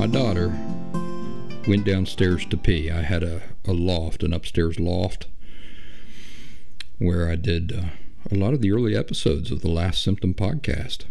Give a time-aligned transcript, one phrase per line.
[0.00, 0.50] my daughter
[1.68, 2.90] went downstairs to pee.
[2.90, 5.26] I had a, a loft, an upstairs loft,
[6.96, 7.90] where I did uh,
[8.30, 11.04] a lot of the early episodes of the Last Symptom podcast.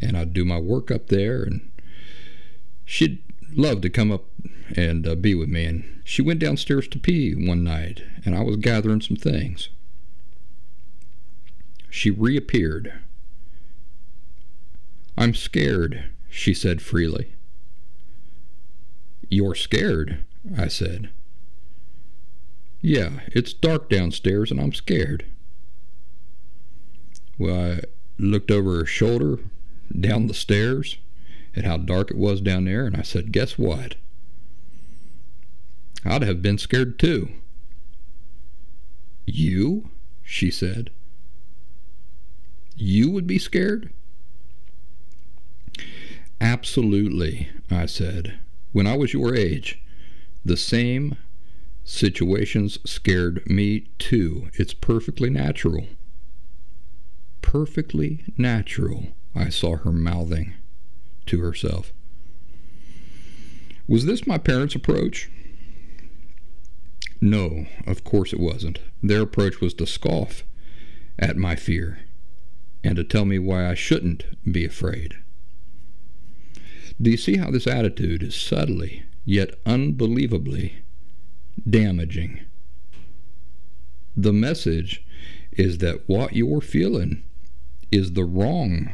[0.00, 1.70] And I'd do my work up there, and
[2.86, 3.22] she'd
[3.54, 4.24] love to come up
[4.74, 5.66] and uh, be with me.
[5.66, 9.68] And she went downstairs to pee one night, and I was gathering some things.
[11.90, 12.94] She reappeared.
[15.18, 17.34] I'm scared, she said freely.
[19.28, 20.24] You're scared,
[20.56, 21.10] I said.
[22.80, 25.24] Yeah, it's dark downstairs and I'm scared.
[27.38, 27.80] Well, I
[28.18, 29.38] looked over her shoulder
[29.98, 30.98] down the stairs
[31.54, 33.96] at how dark it was down there, and I said, Guess what?
[36.04, 37.30] I'd have been scared too.
[39.24, 39.90] You?
[40.22, 40.90] she said.
[42.76, 43.92] You would be scared?
[46.40, 48.38] Absolutely, I said.
[48.76, 49.80] When I was your age,
[50.44, 51.16] the same
[51.82, 54.50] situations scared me too.
[54.52, 55.86] It's perfectly natural.
[57.40, 60.52] Perfectly natural, I saw her mouthing
[61.24, 61.94] to herself.
[63.88, 65.30] Was this my parents' approach?
[67.18, 68.80] No, of course it wasn't.
[69.02, 70.44] Their approach was to scoff
[71.18, 72.00] at my fear
[72.84, 75.16] and to tell me why I shouldn't be afraid.
[77.00, 80.82] Do you see how this attitude is subtly, yet unbelievably,
[81.68, 82.40] damaging?
[84.16, 85.04] The message
[85.52, 87.22] is that what you're feeling
[87.92, 88.90] is the wrong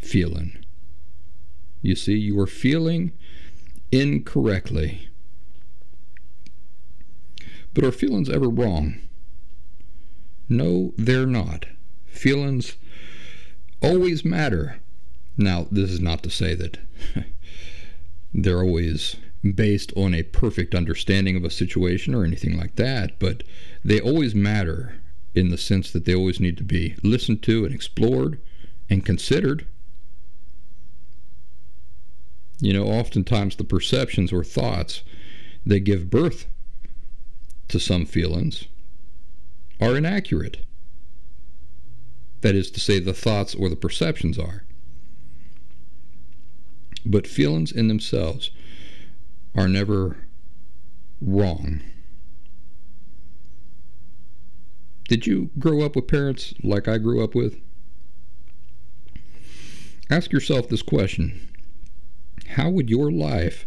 [0.00, 0.64] feeling.
[1.80, 3.12] You see, you are feeling
[3.92, 5.08] incorrectly.
[7.72, 9.00] But are feelings ever wrong?
[10.48, 11.66] No, they're not.
[12.06, 12.76] Feelings
[13.82, 14.80] always matter.
[15.36, 16.78] Now, this is not to say that
[18.34, 19.16] they're always
[19.54, 23.44] based on a perfect understanding of a situation or anything like that, but
[23.84, 24.96] they always matter
[25.34, 28.40] in the sense that they always need to be listened to and explored
[28.90, 29.66] and considered.
[32.60, 35.02] You know, oftentimes the perceptions or thoughts
[35.66, 36.46] that give birth
[37.68, 38.64] to some feelings
[39.80, 40.58] are inaccurate.
[42.40, 44.64] That is to say, the thoughts or the perceptions are.
[47.06, 48.50] But feelings in themselves
[49.54, 50.26] are never
[51.20, 51.82] wrong.
[55.08, 57.58] Did you grow up with parents like I grew up with?
[60.10, 61.48] Ask yourself this question
[62.48, 63.66] How would your life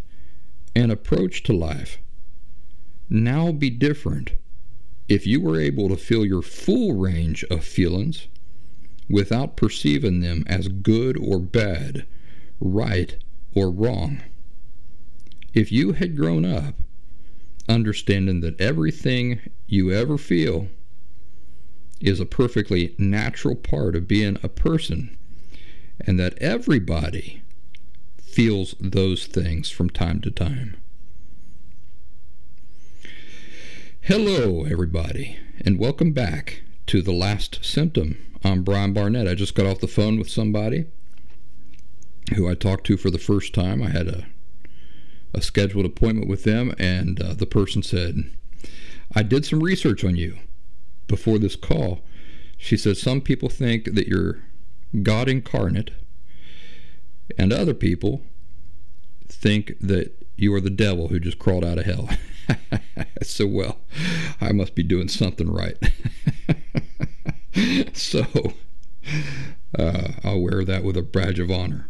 [0.76, 2.00] and approach to life
[3.10, 4.34] now be different
[5.08, 8.28] if you were able to feel your full range of feelings
[9.10, 12.06] without perceiving them as good or bad,
[12.60, 13.16] right
[13.58, 14.22] or wrong?
[15.52, 16.76] If you had grown up
[17.68, 20.68] understanding that everything you ever feel
[22.00, 25.18] is a perfectly natural part of being a person,
[26.00, 27.42] and that everybody
[28.22, 30.78] feels those things from time to time.
[34.02, 38.20] Hello, everybody, and welcome back to The Last Symptom.
[38.44, 39.28] I'm Brian Barnett.
[39.28, 40.86] I just got off the phone with somebody
[42.36, 43.82] who I talked to for the first time.
[43.82, 44.26] I had a,
[45.34, 48.32] a scheduled appointment with them, and uh, the person said,
[49.16, 50.38] I did some research on you
[51.08, 52.02] before this call.
[52.58, 54.44] She said, Some people think that you're
[55.04, 55.92] God incarnate,
[57.38, 58.24] and other people
[59.28, 62.10] think that you are the devil who just crawled out of hell.
[63.24, 63.80] so, well,
[64.40, 65.78] I must be doing something right.
[67.94, 68.26] so,
[69.78, 71.90] uh, I'll wear that with a badge of honor.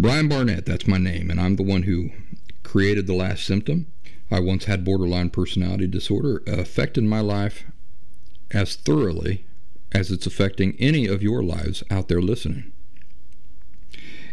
[0.00, 2.10] Brian Barnett, that's my name, and I'm the one who
[2.62, 3.88] created the last symptom.
[4.30, 7.64] I once had borderline personality disorder affected my life
[8.52, 9.44] as thoroughly
[9.90, 12.70] as it's affecting any of your lives out there listening.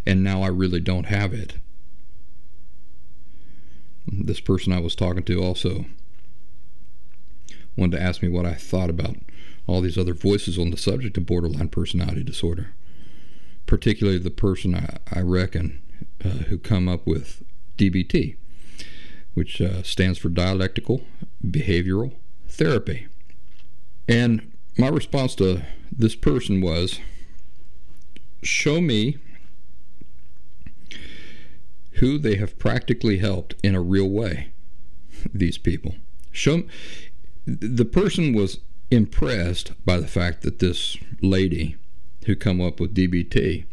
[0.05, 1.55] And now I really don't have it.
[4.05, 5.87] This person I was talking to also
[7.75, 9.17] wanted to ask me what I thought about
[9.65, 12.75] all these other voices on the subject of borderline personality disorder,
[13.65, 15.81] particularly the person I, I reckon
[16.23, 17.43] uh, who come up with
[17.77, 18.35] DBT,
[19.33, 21.01] which uh, stands for Dialectical
[21.43, 22.13] Behavioral
[22.47, 23.07] Therapy.
[24.07, 26.99] And my response to this person was
[28.43, 29.17] show me
[31.93, 34.49] who they have practically helped in a real way
[35.33, 35.95] these people
[36.31, 36.63] show
[37.45, 38.59] the person was
[38.91, 41.77] impressed by the fact that this lady
[42.25, 43.65] who come up with DBT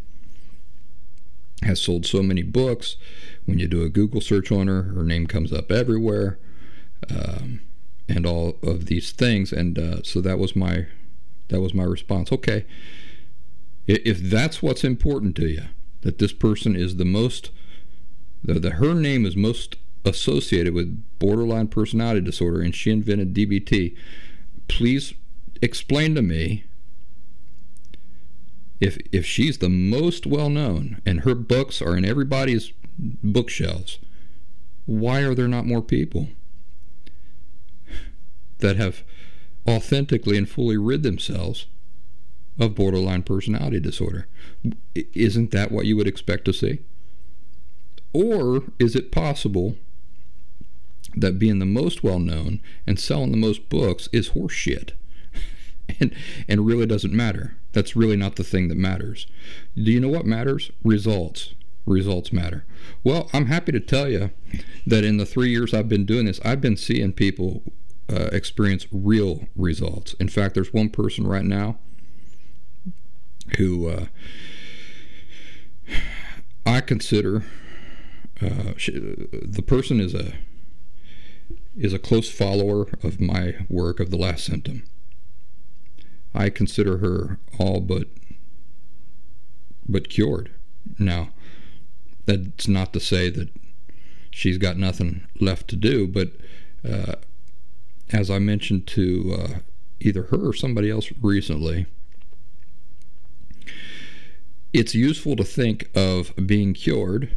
[1.62, 2.96] has sold so many books.
[3.44, 6.38] When you do a Google search on her, her name comes up everywhere,
[7.10, 7.60] um,
[8.08, 9.52] and all of these things.
[9.52, 10.86] And uh, so that was my
[11.48, 12.32] that was my response.
[12.32, 12.64] Okay,
[13.86, 15.64] if that's what's important to you,
[16.02, 17.50] that this person is the most,
[18.44, 23.96] that her name is most associated with borderline personality disorder, and she invented DBT.
[24.68, 25.14] Please
[25.60, 26.64] explain to me
[28.82, 34.00] if if she's the most well known and her books are in everybody's bookshelves,
[34.86, 36.28] why are there not more people
[38.58, 39.04] that have
[39.68, 41.66] authentically and fully rid themselves
[42.58, 44.26] of borderline personality disorder?
[45.14, 46.80] Isn't that what you would expect to see?
[48.12, 49.76] Or is it possible
[51.14, 54.90] that being the most well known and selling the most books is horseshit?
[56.00, 56.12] and
[56.48, 57.54] and really doesn't matter.
[57.72, 59.26] That's really not the thing that matters.
[59.74, 60.70] Do you know what matters?
[60.84, 61.54] Results.
[61.86, 62.64] Results matter.
[63.02, 64.30] Well, I'm happy to tell you
[64.86, 67.62] that in the three years I've been doing this, I've been seeing people
[68.12, 70.14] uh, experience real results.
[70.14, 71.78] In fact, there's one person right now
[73.56, 74.06] who uh,
[76.64, 77.44] I consider
[78.40, 80.34] uh, she, the person is a
[81.76, 84.84] is a close follower of my work of the last symptom.
[86.34, 88.08] I consider her all but
[89.88, 90.50] but cured.
[90.98, 91.30] Now,
[92.24, 93.48] that's not to say that
[94.30, 96.32] she's got nothing left to do, but
[96.88, 97.16] uh,
[98.12, 99.58] as I mentioned to uh,
[100.00, 101.86] either her or somebody else recently,
[104.72, 107.36] it's useful to think of being cured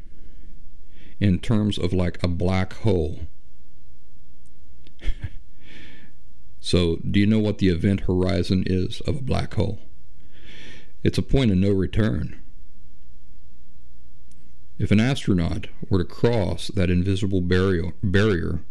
[1.19, 3.21] in terms of like a black hole.
[6.65, 9.81] So, do you know what the event horizon is of a black hole?
[11.03, 12.41] It's a point of no return.
[14.79, 18.61] If an astronaut were to cross that invisible barrier, barrier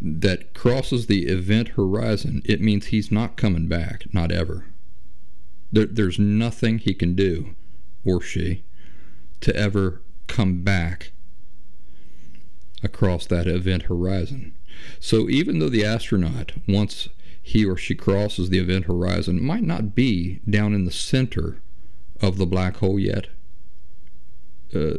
[0.00, 4.64] that crosses the event horizon, it means he's not coming back, not ever.
[5.70, 7.54] There, there's nothing he can do,
[8.02, 8.64] or she,
[9.42, 11.12] to ever come back
[12.82, 14.55] across that event horizon.
[15.00, 17.08] So even though the astronaut, once
[17.42, 21.58] he or she crosses the event horizon, might not be down in the center
[22.20, 23.28] of the black hole yet,
[24.74, 24.94] uh,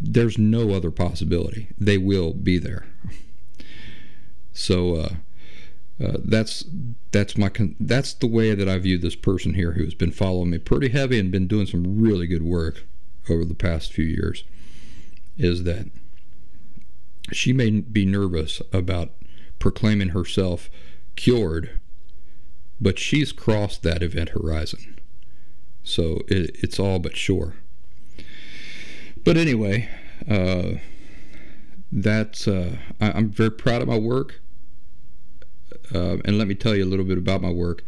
[0.00, 1.68] there's no other possibility.
[1.78, 2.86] They will be there.
[4.52, 5.14] So uh,
[6.02, 6.64] uh, that's
[7.12, 10.12] that's my con- that's the way that I view this person here who has been
[10.12, 12.84] following me pretty heavy and been doing some really good work
[13.28, 14.44] over the past few years.
[15.36, 15.88] Is that
[17.32, 19.10] she may be nervous about
[19.58, 20.70] proclaiming herself
[21.16, 21.80] cured,
[22.80, 24.98] but she's crossed that event horizon.
[25.82, 27.54] So it, it's all but sure.
[29.24, 29.88] But anyway,
[30.28, 30.74] uh,
[31.92, 34.40] that's uh, I, am very proud of my work.
[35.94, 37.82] Uh, and let me tell you a little bit about my work.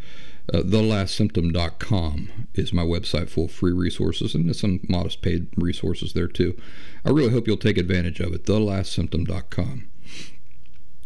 [0.52, 6.12] Uh, thelastsymptom.com is my website full of free resources and there's some modest paid resources
[6.12, 6.58] there too.
[7.04, 8.44] I really hope you'll take advantage of it.
[8.44, 9.88] Thelastsymptom.com.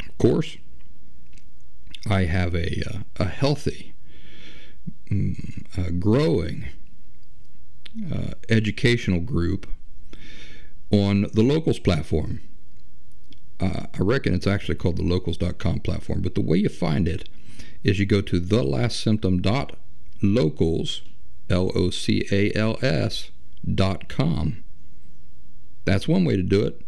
[0.09, 0.57] Of course,
[2.09, 3.93] I have a, uh, a healthy,
[5.11, 6.65] um, growing
[8.11, 9.67] uh, educational group
[10.91, 12.41] on the Locals platform.
[13.59, 17.27] Uh, I reckon it's actually called the locals.com platform, but the way you find it
[17.83, 21.01] is you go to thelastsymptom.locals,
[21.49, 23.31] L O C A L S, l o c a l s.
[23.75, 24.63] dot com.
[25.85, 26.81] That's one way to do it.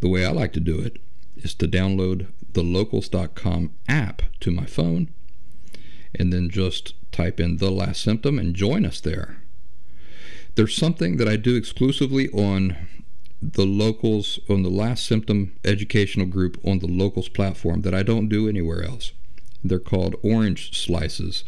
[0.00, 0.98] The way I like to do it
[1.36, 5.08] is to download the locals.com app to my phone
[6.14, 9.42] and then just type in the last symptom and join us there.
[10.56, 12.76] there's something that I do exclusively on
[13.40, 18.28] the locals on the last symptom educational group on the locals platform that I don't
[18.28, 19.12] do anywhere else.
[19.64, 21.44] They're called orange slices.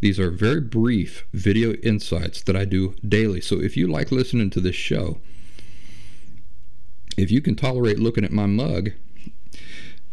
[0.00, 3.40] These are very brief video insights that I do daily.
[3.40, 5.20] So if you like listening to this show,
[7.16, 8.90] if you can tolerate looking at my mug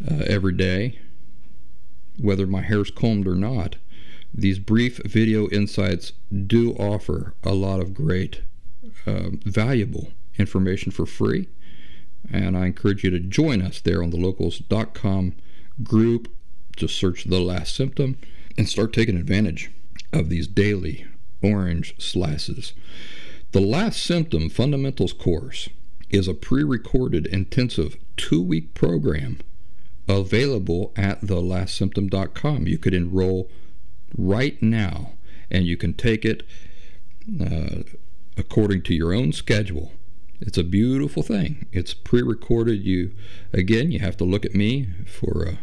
[0.05, 0.99] uh, every day,
[2.19, 3.77] whether my hair's combed or not,
[4.33, 6.11] these brief video insights
[6.45, 8.41] do offer a lot of great,
[9.05, 11.47] uh, valuable information for free.
[12.31, 15.33] And I encourage you to join us there on the locals.com
[15.83, 16.27] group.
[16.77, 18.17] Just search the last symptom
[18.57, 19.71] and start taking advantage
[20.13, 21.05] of these daily
[21.41, 22.73] orange slices.
[23.51, 25.69] The last symptom fundamentals course
[26.09, 29.39] is a pre recorded intensive two week program
[30.07, 32.67] available at thelastsymptom.com.
[32.67, 33.49] You could enroll
[34.17, 35.13] right now
[35.51, 36.43] and you can take it
[37.41, 37.83] uh,
[38.37, 39.91] according to your own schedule.
[40.39, 41.65] It's a beautiful thing.
[41.71, 42.83] It's pre-recorded.
[42.83, 43.13] You
[43.51, 45.55] again, you have to look at me for uh,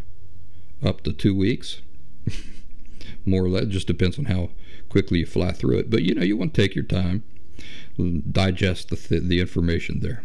[0.85, 1.81] up to two weeks,
[3.25, 3.67] more or less.
[3.67, 4.51] Just depends on how
[4.89, 5.91] quickly you fly through it.
[5.91, 7.25] But you know, you want to take your time,
[8.31, 10.25] digest the th- the information there.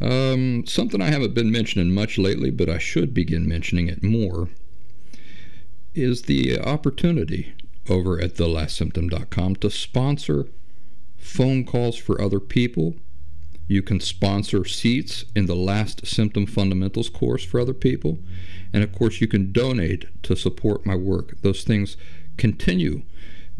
[0.00, 4.48] Um, something I haven't been mentioning much lately, but I should begin mentioning it more,
[5.94, 7.54] is the opportunity
[7.88, 10.46] over at thelastsymptom.com to sponsor
[11.16, 12.96] phone calls for other people.
[13.72, 18.18] You can sponsor seats in the Last Symptom Fundamentals course for other people.
[18.70, 21.40] And of course, you can donate to support my work.
[21.40, 21.96] Those things
[22.36, 23.00] continue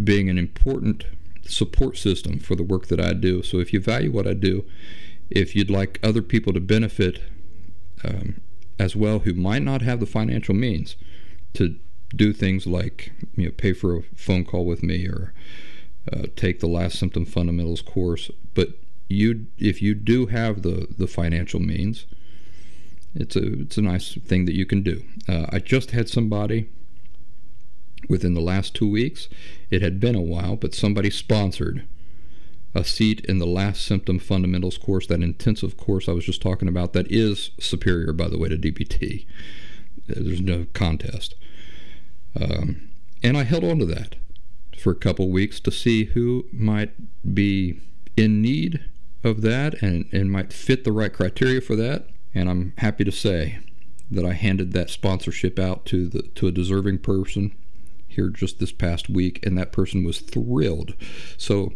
[0.02, 1.06] being an important
[1.46, 3.42] support system for the work that I do.
[3.42, 4.66] So if you value what I do,
[5.30, 7.22] if you'd like other people to benefit
[8.04, 8.42] um,
[8.78, 10.94] as well who might not have the financial means
[11.54, 11.76] to
[12.14, 15.32] do things like you know pay for a phone call with me or
[16.12, 18.30] uh, take the last symptom fundamentals course.
[18.52, 18.74] But
[19.08, 22.06] you, if you do have the the financial means,
[23.14, 25.02] it's a it's a nice thing that you can do.
[25.28, 26.68] Uh, I just had somebody
[28.08, 29.28] within the last two weeks.
[29.70, 31.86] It had been a while, but somebody sponsored
[32.74, 36.68] a seat in the last symptom fundamentals course, that intensive course I was just talking
[36.68, 36.94] about.
[36.94, 39.26] That is superior, by the way, to DBT.
[40.06, 41.34] There's no contest.
[42.38, 42.88] Um,
[43.22, 44.16] and I held on to that
[44.78, 46.92] for a couple weeks to see who might
[47.34, 47.78] be
[48.16, 48.80] in need
[49.24, 52.08] of that and, and might fit the right criteria for that.
[52.34, 53.58] And I'm happy to say
[54.10, 57.54] that I handed that sponsorship out to the to a deserving person
[58.06, 60.94] here just this past week, and that person was thrilled.
[61.36, 61.72] So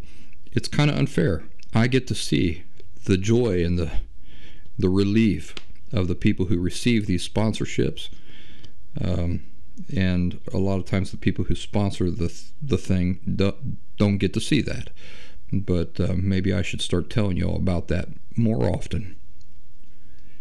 [0.53, 1.45] it's kind of unfair.
[1.75, 2.65] I get to see
[3.05, 3.91] the joy and the
[4.79, 5.55] the relief
[5.93, 8.09] of the people who receive these sponsorships.
[9.01, 9.45] Um,
[9.95, 13.21] and a lot of times the people who sponsor the the thing
[13.97, 14.91] don't get to see that.
[15.53, 19.17] But uh, maybe I should start telling you all about that more often.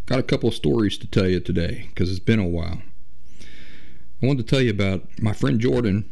[0.06, 2.82] Got a couple of stories to tell you today because it's been a while.
[4.22, 6.10] I wanted to tell you about my friend Jordan.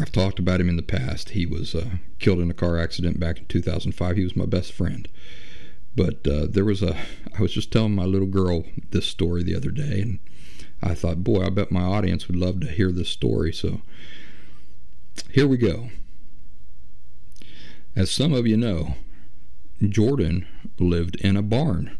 [0.00, 1.30] I've talked about him in the past.
[1.30, 4.16] He was uh, killed in a car accident back in 2005.
[4.16, 5.08] He was my best friend.
[5.96, 6.96] But uh, there was a,
[7.36, 10.18] I was just telling my little girl this story the other day, and
[10.82, 13.52] I thought, boy, I bet my audience would love to hear this story.
[13.52, 13.80] So
[15.30, 15.90] here we go.
[17.96, 18.96] As some of you know,
[19.88, 20.46] Jordan
[20.78, 21.96] lived in a barn.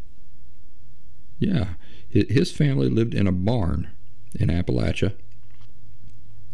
[1.39, 1.75] Yeah,
[2.09, 3.89] his family lived in a barn
[4.37, 5.13] in Appalachia.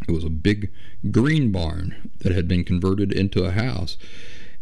[0.08, 0.72] It was a big
[1.12, 3.98] green barn that had been converted into a house.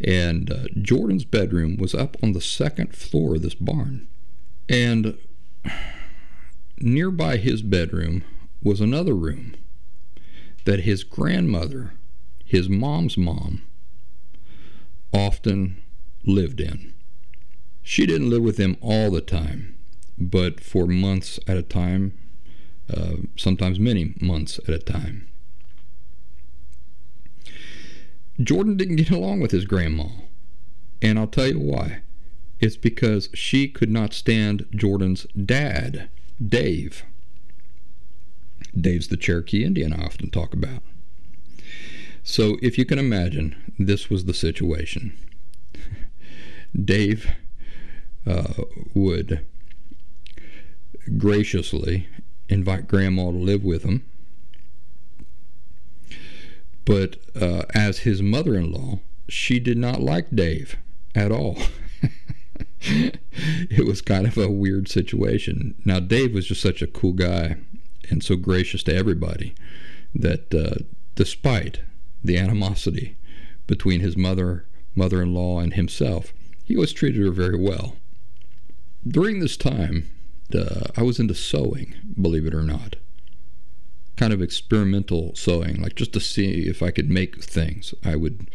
[0.01, 4.07] And uh, Jordan's bedroom was up on the second floor of this barn.
[4.67, 5.17] And
[6.77, 8.23] nearby his bedroom
[8.61, 9.55] was another room
[10.65, 11.93] that his grandmother,
[12.45, 13.63] his mom's mom,
[15.13, 15.81] often
[16.23, 16.93] lived in.
[17.81, 19.77] She didn't live with them all the time,
[20.17, 22.17] but for months at a time,
[22.93, 25.27] uh, sometimes many months at a time.
[28.41, 30.07] Jordan didn't get along with his grandma,
[31.01, 32.01] and I'll tell you why.
[32.59, 36.09] It's because she could not stand Jordan's dad
[36.45, 37.03] Dave.
[38.79, 40.83] Dave's the Cherokee Indian I often talk about.
[42.23, 45.17] So, if you can imagine, this was the situation.
[46.85, 47.31] Dave
[48.27, 48.53] uh,
[48.93, 49.45] would
[51.17, 52.07] graciously
[52.47, 54.05] invite Grandma to live with him.
[56.85, 60.75] But uh, as his mother in law, she did not like Dave
[61.13, 61.57] at all.
[62.81, 65.75] it was kind of a weird situation.
[65.85, 67.57] Now, Dave was just such a cool guy
[68.09, 69.53] and so gracious to everybody
[70.15, 70.83] that uh,
[71.15, 71.81] despite
[72.23, 73.17] the animosity
[73.67, 76.33] between his mother, mother in law, and himself.
[76.63, 77.95] He always treated her very well.
[79.07, 80.09] During this time,
[80.53, 82.95] uh, I was into sewing, believe it or not.
[84.17, 87.93] Kind of experimental sewing, like just to see if I could make things.
[88.03, 88.49] I would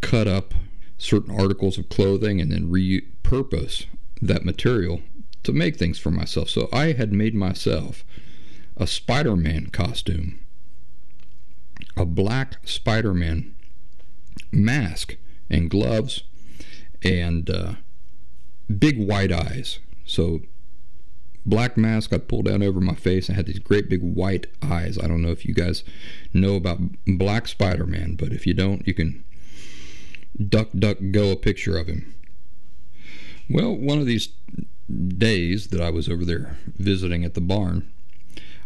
[0.00, 0.54] cut up
[0.96, 3.86] certain articles of clothing and then repurpose
[4.22, 5.02] that material
[5.44, 6.48] to make things for myself.
[6.50, 8.04] So I had made myself
[8.76, 10.40] a Spider Man costume,
[11.98, 13.54] a black Spider Man
[14.52, 15.16] mask
[15.50, 16.22] and gloves,
[17.02, 17.72] and uh,
[18.78, 19.78] big white eyes.
[20.04, 20.40] So
[21.44, 24.98] black mask I pulled down over my face and had these great big white eyes.
[24.98, 25.84] I don't know if you guys
[26.32, 29.24] know about Black Spider Man, but if you don't, you can
[30.48, 32.14] duck, duck, go a picture of him.
[33.50, 34.28] Well, one of these
[34.88, 37.90] days that I was over there visiting at the barn,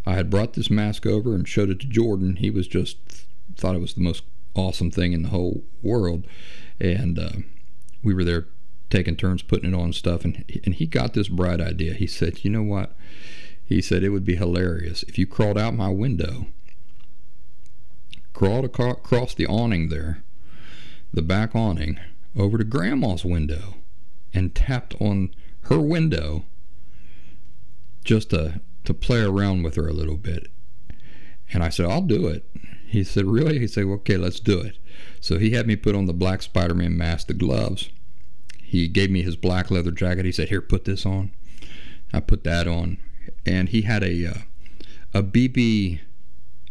[0.05, 2.37] I had brought this mask over and showed it to Jordan.
[2.37, 2.97] He was just
[3.57, 6.27] thought it was the most awesome thing in the whole world,
[6.81, 7.31] and uh,
[8.03, 8.47] we were there
[8.91, 10.25] taking turns putting it on and stuff.
[10.25, 11.95] And and he got this bright idea.
[11.95, 12.97] He said, "You know what?"
[13.65, 16.49] He said it would be hilarious if you crawled out my window,
[18.33, 20.23] crawled across the awning there,
[21.13, 21.99] the back awning
[22.37, 23.77] over to grandma's window
[24.35, 26.45] and tapped on her window
[28.05, 30.49] just to to play around with her a little bit.
[31.53, 32.49] And I said, I'll do it.
[32.87, 33.59] He said, Really?
[33.59, 34.79] He said, well, Okay, let's do it.
[35.21, 37.91] So he had me put on the black Spider Man mask, the gloves.
[38.63, 40.25] He gave me his black leather jacket.
[40.25, 41.31] He said, Here, put this on.
[42.13, 42.99] I put that on.
[43.47, 44.35] And he had a, uh,
[45.15, 46.01] a BB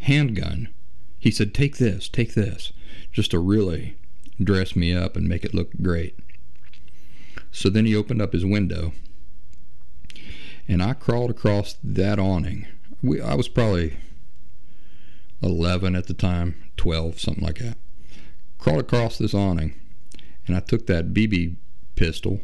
[0.02, 0.70] handgun.
[1.20, 2.74] He said, Take this, take this,
[3.12, 3.98] just to really
[4.44, 6.18] dress me up and make it look great.
[7.52, 8.94] So then he opened up his window,
[10.68, 12.68] and I crawled across that awning.
[13.02, 13.98] We, I was probably
[15.42, 17.78] 11 at the time, 12, something like that.
[18.58, 19.74] Crawled across this awning,
[20.48, 21.56] and I took that BB
[21.96, 22.42] pistol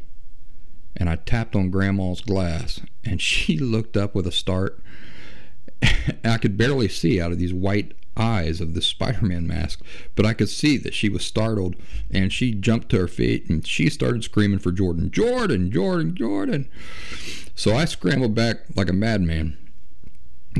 [0.97, 4.81] and I tapped on Grandma's glass, and she looked up with a start.
[6.23, 9.81] I could barely see out of these white eyes of the Spider-Man mask,
[10.15, 11.75] but I could see that she was startled
[12.11, 16.69] and she jumped to her feet and she started screaming for Jordan, Jordan, Jordan, Jordan.
[17.55, 19.57] So I scrambled back like a madman,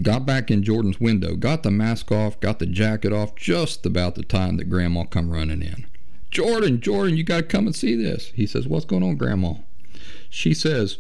[0.02, 4.16] got back in Jordan's window, got the mask off, got the jacket off just about
[4.16, 5.88] the time that Grandma come running in.
[6.30, 8.32] Jordan, Jordan, you got to come and see this.
[8.36, 9.56] He says, What's going on, Grandma?
[10.30, 10.98] She says,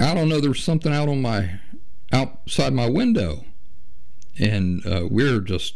[0.00, 1.60] I don't know, there's something out on my
[2.12, 3.44] outside my window
[4.38, 5.74] and uh, we're just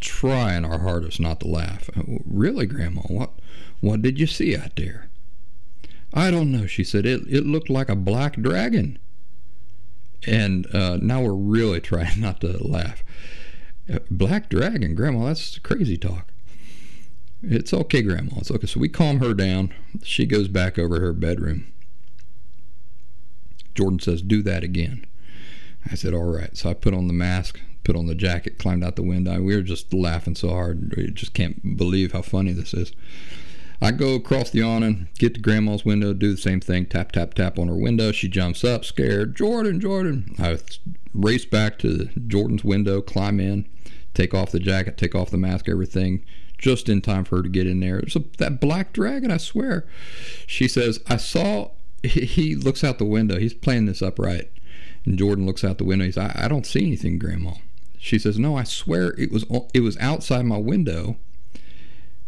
[0.00, 1.88] trying our hardest not to laugh.
[1.96, 3.02] Uh, really, Grandma?
[3.02, 3.30] What
[3.80, 5.08] what did you see out there?
[6.14, 6.66] I don't know.
[6.66, 8.98] She said it it looked like a black dragon.
[10.24, 13.02] And uh, now we're really trying not to laugh.
[13.92, 15.26] Uh, black dragon, Grandma?
[15.26, 16.32] That's crazy talk.
[17.42, 18.36] It's okay, Grandma.
[18.38, 18.68] It's okay.
[18.68, 19.74] So we calm her down.
[20.04, 21.72] She goes back over her bedroom.
[23.74, 25.06] Jordan says, "Do that again."
[25.90, 26.56] I said, all right.
[26.56, 29.40] So I put on the mask, put on the jacket, climbed out the window.
[29.42, 30.94] We were just laughing so hard.
[30.96, 32.92] We just can't believe how funny this is.
[33.80, 37.34] I go across the awning, get to grandma's window, do the same thing, tap, tap,
[37.34, 38.12] tap on her window.
[38.12, 39.34] She jumps up, scared.
[39.34, 40.36] Jordan, Jordan.
[40.38, 40.58] I
[41.12, 43.68] race back to Jordan's window, climb in,
[44.14, 46.24] take off the jacket, take off the mask, everything,
[46.58, 47.98] just in time for her to get in there.
[47.98, 49.84] It's that black dragon, I swear.
[50.46, 51.72] She says, I saw,
[52.04, 53.40] he looks out the window.
[53.40, 54.48] He's playing this upright.
[55.04, 56.04] And Jordan looks out the window.
[56.04, 57.54] He says, I, I don't see anything, Grandma.
[57.98, 61.16] She says, No, I swear it was it was outside my window.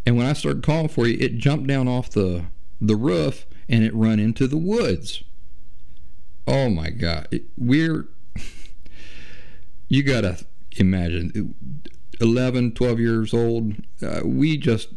[0.06, 2.46] And when I started calling for you, it jumped down off the
[2.80, 5.22] the roof and it run into the woods.
[6.46, 7.28] Oh my God.
[7.56, 8.08] We're,
[9.88, 10.44] you got to
[10.76, 11.54] imagine,
[12.20, 14.88] 11, 12 years old, uh, we just,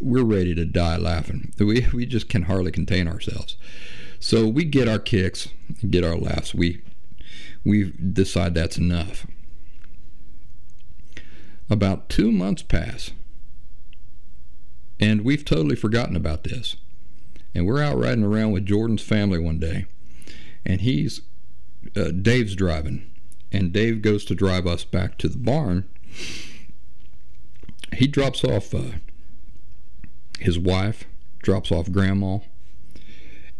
[0.00, 1.52] we're ready to die laughing.
[1.58, 3.56] We, we just can hardly contain ourselves.
[4.18, 5.48] So we get our kicks,
[5.88, 6.54] get our laughs.
[6.54, 6.82] We
[7.64, 9.26] we decide that's enough.
[11.68, 13.12] About two months pass,
[14.98, 16.76] and we've totally forgotten about this.
[17.54, 19.86] And we're out riding around with Jordan's family one day,
[20.64, 21.22] and he's
[21.96, 23.10] uh, Dave's driving,
[23.50, 25.88] and Dave goes to drive us back to the barn.
[27.94, 28.98] He drops off uh,
[30.38, 31.04] his wife,
[31.42, 32.38] drops off grandma,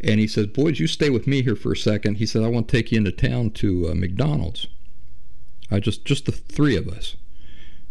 [0.02, 2.16] and he says, Boys, you stay with me here for a second.
[2.16, 4.66] He said, I want to take you into town to uh, McDonald's.
[5.70, 7.16] I just, just the three of us.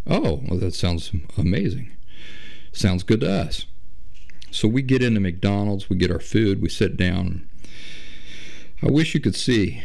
[0.07, 1.91] Oh, well, that sounds amazing.
[2.71, 3.65] Sounds good to us.
[4.51, 7.47] So we get into McDonald's, we get our food, we sit down.
[8.81, 9.83] I wish you could see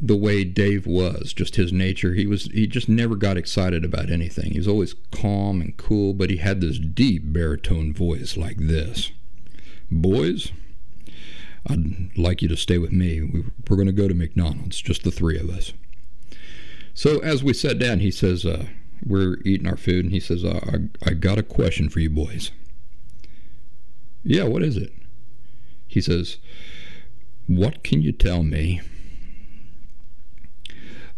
[0.00, 2.14] the way Dave was, just his nature.
[2.14, 4.52] He was he just never got excited about anything.
[4.52, 9.10] He was always calm and cool, but he had this deep baritone voice like this.
[9.90, 10.52] Boys,
[11.68, 13.22] I'd like you to stay with me.
[13.68, 15.72] We're going to go to McDonald's, just the three of us.
[16.94, 18.66] So as we sat down, he says, uh,
[19.04, 22.10] we're eating our food, and he says, uh, I, I got a question for you
[22.10, 22.50] boys.
[24.24, 24.92] Yeah, what is it?
[25.86, 26.38] He says,
[27.46, 28.80] What can you tell me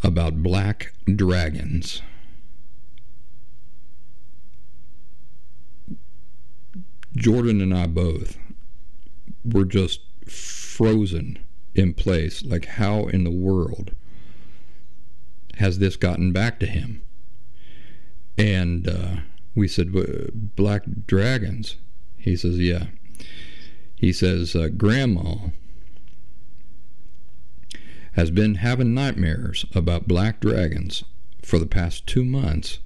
[0.03, 2.03] about black dragons?
[7.17, 8.39] Jordan and I both
[9.45, 11.38] were just frozen
[11.75, 12.45] in place.
[12.45, 13.95] Like, how in the world
[15.57, 17.03] has this gotten back to him?
[18.38, 19.16] And uh,
[19.55, 19.93] we said,
[20.57, 21.77] Black dragons.
[22.16, 22.87] He says, Yeah.
[23.97, 25.51] He says, uh, Grandma
[28.12, 31.05] has been having nightmares about black dragons
[31.43, 32.79] for the past two months.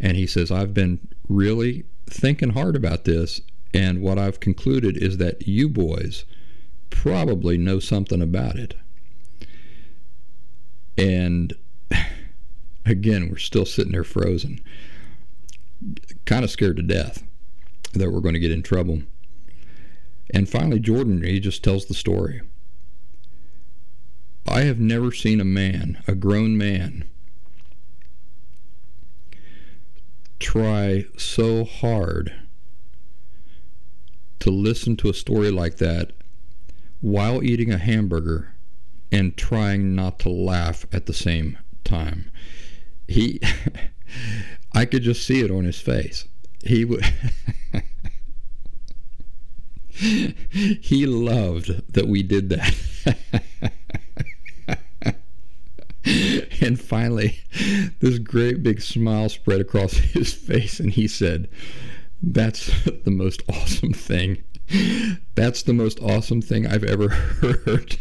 [0.00, 3.40] And he says, I've been really thinking hard about this.
[3.72, 6.24] And what I've concluded is that you boys
[6.90, 8.74] probably know something about it.
[10.98, 11.54] And
[12.84, 14.60] again, we're still sitting there frozen,
[16.26, 17.24] kind of scared to death
[17.92, 19.02] that we're going to get in trouble.
[20.32, 22.42] And finally, Jordan, he just tells the story.
[24.46, 27.08] I have never seen a man, a grown man,
[30.38, 32.32] try so hard
[34.40, 36.12] to listen to a story like that
[37.00, 38.54] while eating a hamburger
[39.12, 42.30] and trying not to laugh at the same time.
[43.08, 43.40] He,
[44.72, 46.26] I could just see it on his face.
[46.64, 47.04] He would.
[49.90, 53.72] he loved that we did that.
[56.60, 57.40] and finally,
[58.00, 61.48] this great big smile spread across his face, and he said,
[62.22, 62.70] That's
[63.04, 64.42] the most awesome thing.
[65.34, 67.98] That's the most awesome thing I've ever heard.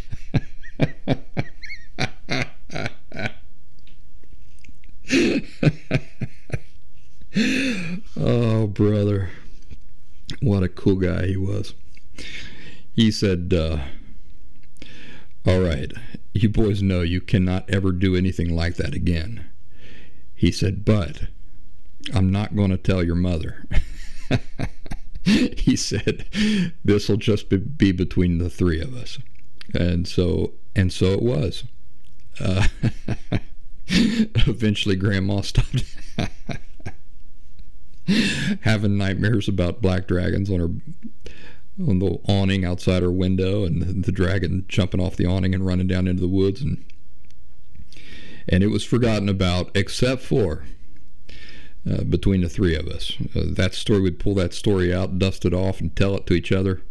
[8.17, 9.29] oh, brother.
[10.41, 11.73] What a cool guy he was.
[12.93, 13.79] He said, uh,
[15.45, 15.91] All right,
[16.34, 19.49] you boys know you cannot ever do anything like that again.
[20.36, 21.23] He said, But
[22.13, 23.65] I'm not going to tell your mother.
[25.58, 26.26] he said,
[26.84, 29.20] This will just be, be, between the three of us.
[29.74, 31.63] And so, and so it was.
[32.39, 32.68] Uh,
[33.88, 35.84] eventually, Grandma stopped
[38.62, 40.70] having nightmares about black dragons on her
[41.88, 45.65] on the awning outside her window and the, the dragon jumping off the awning and
[45.65, 46.84] running down into the woods and
[48.50, 50.65] and it was forgotten about except for
[51.89, 53.13] uh, between the three of us.
[53.36, 56.34] Uh, that story would pull that story out, dust it off, and tell it to
[56.34, 56.82] each other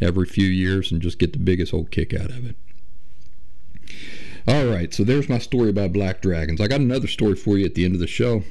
[0.00, 2.56] every few years and just get the biggest old kick out of it.
[4.46, 6.60] All right, so there's my story about black dragons.
[6.60, 8.44] I got another story for you at the end of the show.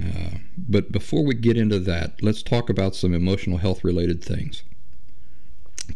[0.00, 4.62] Uh, but before we get into that, let's talk about some emotional health related things.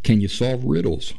[0.02, 1.14] Can you solve riddles?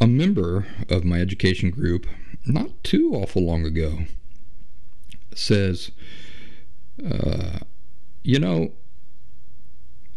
[0.00, 2.06] A member of my education group,
[2.44, 4.00] not too awful long ago,
[5.38, 5.90] says,
[7.04, 7.60] uh,
[8.22, 8.72] You know,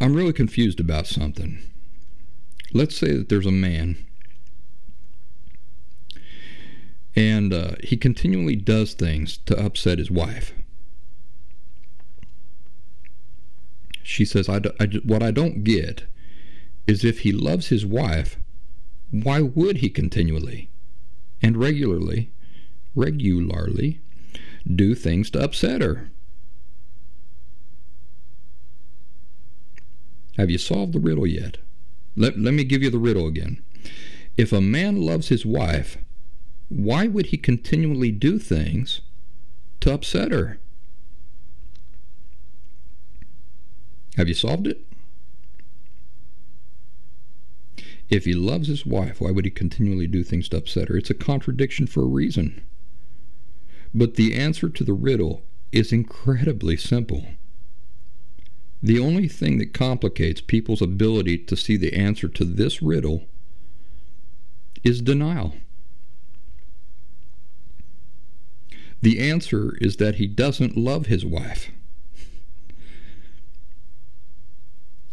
[0.01, 1.59] I'm really confused about something.
[2.73, 4.05] Let's say that there's a man
[7.19, 10.53] and uh, he continually does things to upset his wife.
[14.03, 16.05] She says, I, I, What I don't get
[16.87, 18.37] is if he loves his wife,
[19.11, 20.69] why would he continually
[21.41, 22.31] and regularly,
[22.95, 23.99] regularly
[24.67, 26.11] do things to upset her?
[30.37, 31.57] Have you solved the riddle yet?
[32.15, 33.61] Let, let me give you the riddle again.
[34.37, 35.97] If a man loves his wife,
[36.69, 39.01] why would he continually do things
[39.81, 40.59] to upset her?
[44.15, 44.85] Have you solved it?
[48.09, 50.97] If he loves his wife, why would he continually do things to upset her?
[50.97, 52.61] It's a contradiction for a reason.
[53.93, 57.25] But the answer to the riddle is incredibly simple.
[58.81, 63.25] The only thing that complicates people's ability to see the answer to this riddle
[64.83, 65.55] is denial.
[69.01, 71.71] The answer is that he doesn't love his wife.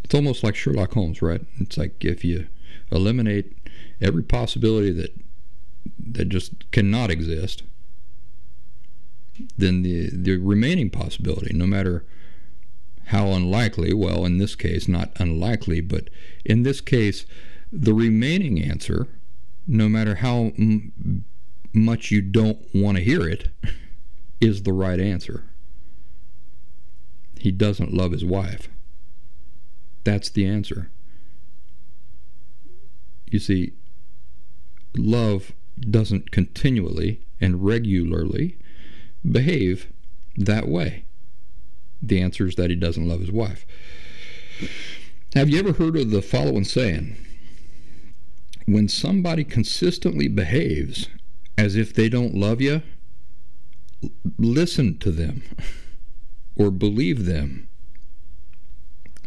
[0.05, 1.45] It's almost like Sherlock Holmes, right?
[1.59, 2.47] It's like if you
[2.93, 3.57] eliminate
[4.01, 5.11] every possibility that
[5.99, 7.63] that just cannot exist,
[9.57, 12.05] then the the remaining possibility, no matter
[13.07, 16.11] how unlikely, well, in this case, not unlikely, but
[16.45, 17.25] in this case,
[17.73, 19.07] the remaining answer,
[19.67, 21.25] no matter how m-
[21.73, 23.49] much you don't want to hear it,
[24.41, 25.45] is the right answer.
[27.39, 28.69] He doesn't love his wife.
[30.03, 30.91] That's the answer.
[33.31, 33.73] You see,
[34.97, 38.59] love doesn't continually and regularly
[39.31, 39.93] behave
[40.37, 41.05] that way.
[42.03, 43.67] The answer is that he doesn't love his wife.
[45.35, 47.17] Have you ever heard of the following saying?
[48.67, 51.09] When somebody consistently behaves
[51.57, 52.83] as if they don't love you,
[54.39, 55.43] listen to them
[56.57, 57.69] or believe them.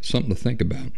[0.02, 0.92] Something to think about.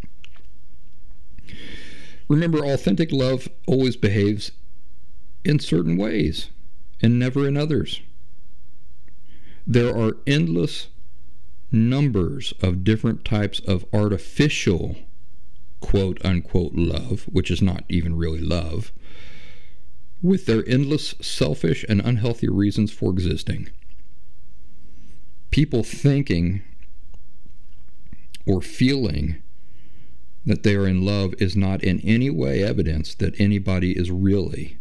[2.28, 4.52] Remember, authentic love always behaves
[5.44, 6.50] in certain ways
[7.02, 8.00] and never in others.
[9.66, 10.88] There are endless
[11.70, 14.96] numbers of different types of artificial
[15.80, 18.92] quote unquote love, which is not even really love,
[20.20, 23.68] with their endless selfish and unhealthy reasons for existing.
[25.50, 26.62] People thinking
[28.46, 29.42] or feeling
[30.44, 34.78] that they are in love is not in any way evidence that anybody is really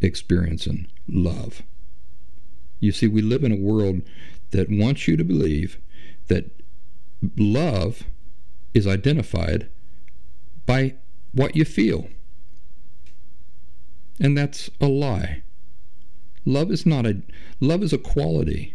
[0.00, 1.62] experiencing love.
[2.82, 4.02] You see, we live in a world
[4.50, 5.78] that wants you to believe
[6.26, 6.50] that
[7.36, 8.02] love
[8.74, 9.68] is identified
[10.66, 10.96] by
[11.30, 12.08] what you feel.
[14.18, 15.44] And that's a lie.
[16.44, 17.22] Love is not a
[17.60, 18.74] love is a quality.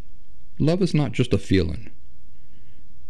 [0.58, 1.92] Love is not just a feeling.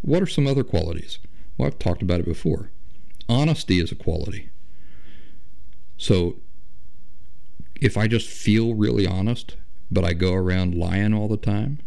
[0.02, 1.20] What are some other qualities?
[1.58, 2.72] Well, I've talked about it before.
[3.30, 4.50] Honesty is a quality.
[5.96, 6.38] So
[7.76, 9.58] if I just feel really honest,
[9.92, 11.80] but I go around lying all the time,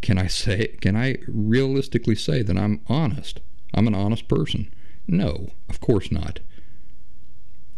[0.00, 3.40] can I say can I realistically say that I'm honest?
[3.74, 4.72] I'm an honest person?
[5.06, 6.40] No, of course not.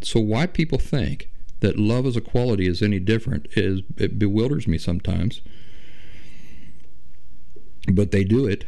[0.01, 1.29] So why people think
[1.59, 5.41] that love as a quality is any different is it bewilders me sometimes.
[7.91, 8.65] But they do it.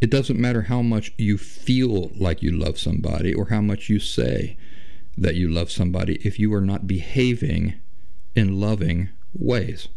[0.00, 4.00] It doesn't matter how much you feel like you love somebody or how much you
[4.00, 4.56] say
[5.16, 7.74] that you love somebody if you are not behaving
[8.34, 9.88] in loving ways.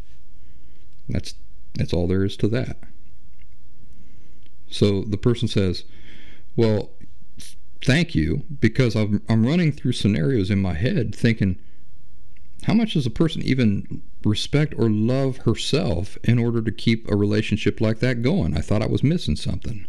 [1.08, 1.36] That's
[1.76, 2.78] that's all there is to that.
[4.70, 5.84] So the person says,
[6.56, 6.92] "Well,
[7.84, 11.58] thank you because I'm I'm running through scenarios in my head thinking
[12.64, 17.16] how much does a person even respect or love herself in order to keep a
[17.16, 18.58] relationship like that going?
[18.58, 19.86] I thought I was missing something."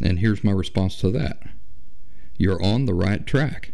[0.00, 1.48] And here's my response to that
[2.36, 3.72] you're on the right track.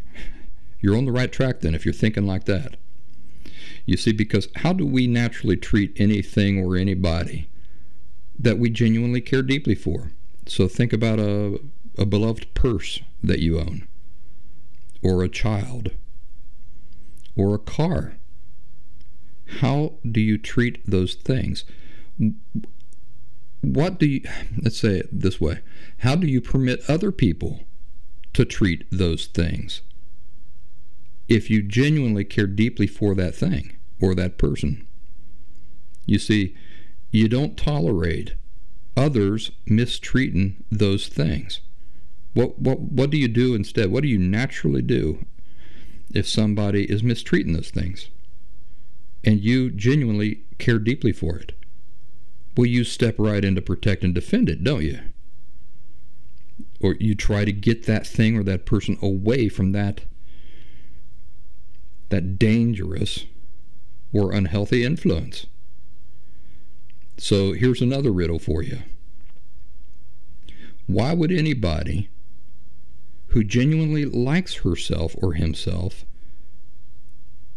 [0.80, 2.76] You're on the right track then if you're thinking like that.
[3.84, 7.48] You see, because how do we naturally treat anything or anybody
[8.38, 10.12] that we genuinely care deeply for?
[10.46, 11.60] So think about a,
[11.98, 13.86] a beloved purse that you own,
[15.02, 15.92] or a child,
[17.36, 18.16] or a car.
[19.60, 21.64] How do you treat those things?
[23.62, 24.22] what do you
[24.62, 25.60] let's say it this way
[25.98, 27.60] how do you permit other people
[28.32, 29.82] to treat those things
[31.30, 34.86] if you genuinely care deeply for that thing or that person.
[36.04, 36.54] You see
[37.12, 38.34] you don't tolerate
[38.96, 41.60] others mistreating those things.
[42.34, 43.90] What what what do you do instead?
[43.90, 45.24] What do you naturally do
[46.12, 48.10] if somebody is mistreating those things?
[49.22, 51.52] And you genuinely care deeply for it.
[52.56, 54.98] Well, you step right in to protect and defend it, don't you?
[56.80, 60.00] Or you try to get that thing or that person away from that
[62.10, 63.26] that dangerous
[64.12, 65.46] or unhealthy influence.
[67.18, 68.80] So here's another riddle for you.
[70.86, 72.08] Why would anybody
[73.28, 76.04] who genuinely likes herself or himself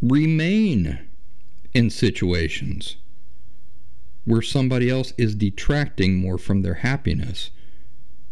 [0.01, 0.99] remain
[1.73, 2.97] in situations
[4.25, 7.49] where somebody else is detracting more from their happiness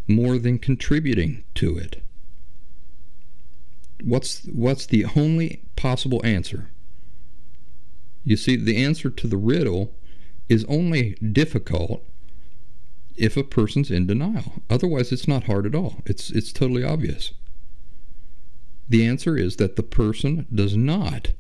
[0.08, 2.04] more than contributing to it.
[4.04, 6.72] What's what's the only possible answer?
[8.24, 9.96] You see, the answer to the riddle
[10.50, 12.06] is only difficult
[13.16, 14.62] if a person's in denial.
[14.70, 16.02] Otherwise, it's not hard at all.
[16.06, 17.34] It's it's totally obvious.
[18.90, 21.32] The answer is that the person does not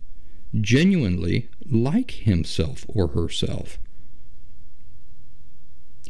[0.59, 3.77] genuinely like himself or herself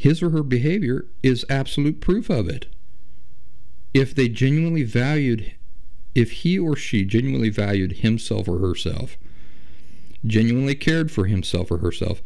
[0.02, 2.66] his or her behavior is absolute proof of it.
[3.94, 5.54] if they genuinely valued,
[6.14, 9.18] if he or she genuinely valued himself or herself,
[10.26, 12.22] genuinely cared for himself or herself,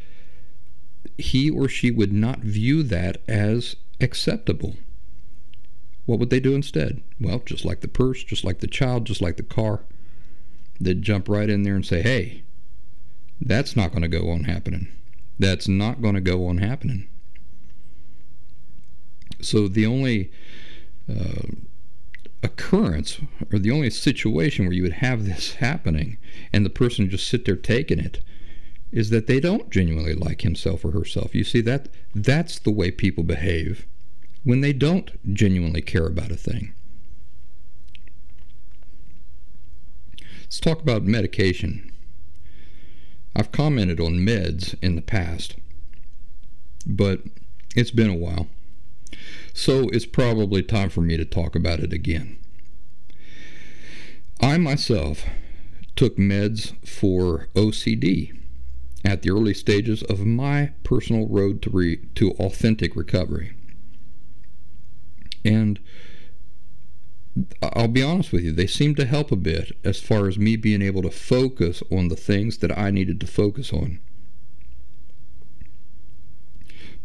[1.18, 4.76] he or she would not view that as acceptable.
[6.06, 7.02] What would they do instead?
[7.20, 9.82] Well, just like the purse, just like the child, just like the car,
[10.80, 12.44] they'd jump right in there and say, hey,
[13.42, 14.88] that's not going to go on happening.
[15.40, 17.08] That's not going to go on happening.
[19.42, 20.32] So the only
[21.10, 21.48] uh,
[22.46, 23.20] occurrence
[23.52, 26.18] or the only situation where you would have this happening
[26.54, 28.22] and the person just sit there taking it
[28.92, 31.36] is that they don't genuinely like himself or herself.
[31.36, 33.88] You see that that's the way people behave
[34.44, 36.74] when they don't genuinely care about a thing.
[40.42, 41.92] Let's talk about medication.
[43.36, 45.56] I've commented on meds in the past,
[46.86, 47.22] but
[47.76, 48.48] it's been a while.
[49.58, 52.38] So it's probably time for me to talk about it again.
[54.42, 55.24] I myself
[55.96, 58.38] took meds for OCD
[59.06, 63.56] at the early stages of my personal road to, re- to authentic recovery.
[65.46, 65.80] And
[67.64, 70.58] I'll be honest with you, they seemed to help a bit as far as me
[70.58, 74.02] being able to focus on the things that I needed to focus on.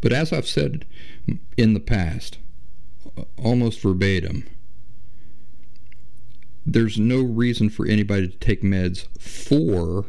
[0.00, 0.84] But as I've said
[1.56, 2.38] in the past,
[3.36, 4.46] almost verbatim,
[6.66, 10.06] there's no reason for anybody to take meds for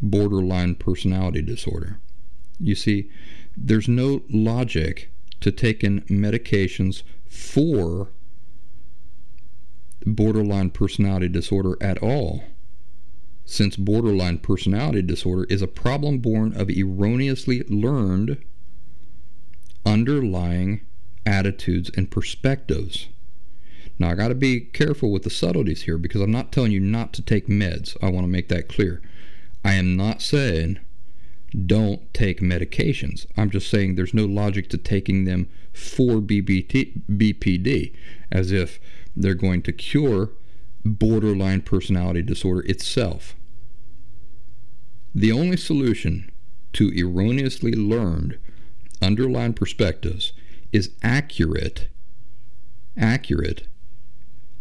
[0.00, 1.98] borderline personality disorder.
[2.58, 3.10] You see,
[3.56, 8.08] there's no logic to taking medications for
[10.04, 12.42] borderline personality disorder at all,
[13.44, 18.42] since borderline personality disorder is a problem born of erroneously learned
[19.86, 20.80] underlying
[21.28, 23.08] attitudes and perspectives.
[23.98, 26.80] Now, I got to be careful with the subtleties here because I'm not telling you
[26.80, 27.96] not to take meds.
[28.02, 29.02] I want to make that clear.
[29.64, 30.78] I am not saying
[31.66, 33.26] don't take medications.
[33.36, 37.94] I'm just saying there's no logic to taking them for BBT, BPD
[38.32, 38.78] as if
[39.14, 40.30] they're going to cure
[40.84, 43.34] borderline personality disorder itself.
[45.14, 46.30] The only solution
[46.74, 48.38] to erroneously learned
[49.02, 50.32] underlying perspectives
[50.72, 51.88] is accurate
[52.98, 53.68] accurate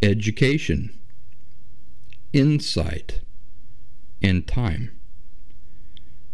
[0.02, 0.94] education
[2.34, 3.22] insight
[4.22, 4.92] and time.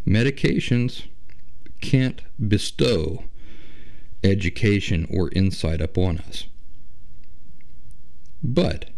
[0.06, 1.08] Medications
[1.82, 3.24] can't bestow
[4.24, 6.46] education or insight upon us.
[8.44, 8.90] But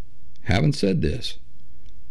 [0.43, 1.37] having said this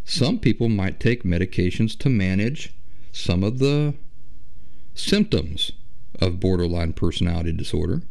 [0.05, 2.75] some people might take medications to manage
[3.11, 3.95] some of the
[4.95, 5.73] symptoms
[6.21, 8.03] of borderline personality disorder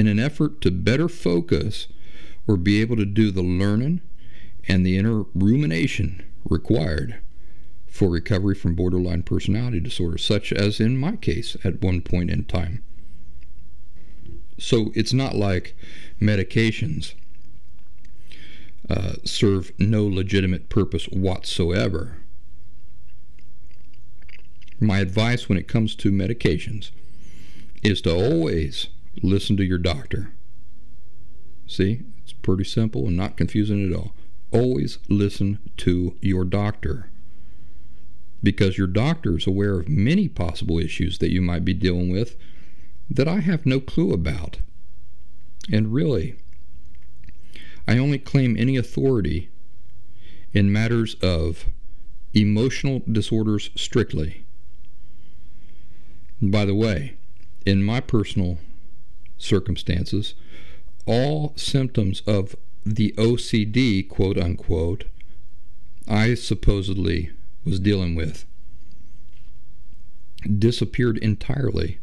[0.00, 1.86] in an effort to better focus
[2.48, 4.00] or be able to do the learning
[4.66, 7.20] and the inner rumination required
[7.86, 12.44] for recovery from borderline personality disorder, such as in my case at one point in
[12.44, 12.82] time.
[14.58, 15.76] So it's not like
[16.18, 17.12] medications
[18.88, 22.16] uh, serve no legitimate purpose whatsoever.
[24.80, 26.90] My advice when it comes to medications
[27.82, 28.88] is to always
[29.22, 30.32] listen to your doctor.
[31.66, 34.12] See, it's pretty simple and not confusing at all.
[34.50, 37.10] Always listen to your doctor
[38.42, 42.36] because your doctor is aware of many possible issues that you might be dealing with
[43.08, 44.58] that I have no clue about.
[45.70, 46.36] And really,
[47.86, 49.50] I only claim any authority
[50.52, 51.66] in matters of
[52.34, 54.44] emotional disorders strictly.
[56.40, 57.16] by the way,
[57.66, 58.58] in my personal
[59.40, 60.34] circumstances,
[61.06, 65.04] all symptoms of the OCD, quote unquote,
[66.08, 67.30] I supposedly
[67.64, 68.46] was dealing with
[70.58, 71.98] disappeared entirely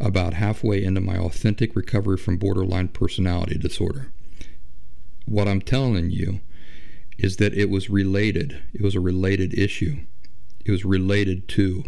[0.00, 4.10] about halfway into my authentic recovery from borderline personality disorder.
[5.26, 6.40] What I'm telling you
[7.18, 9.98] is that it was related, it was a related issue.
[10.64, 11.84] It was related to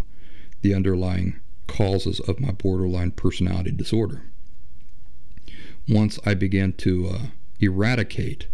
[0.61, 4.23] the underlying causes of my borderline personality disorder.
[5.89, 7.19] Once I began to uh,
[7.61, 8.49] eradicate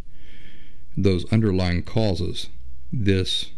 [0.97, 2.49] those underlying causes,
[2.93, 3.53] this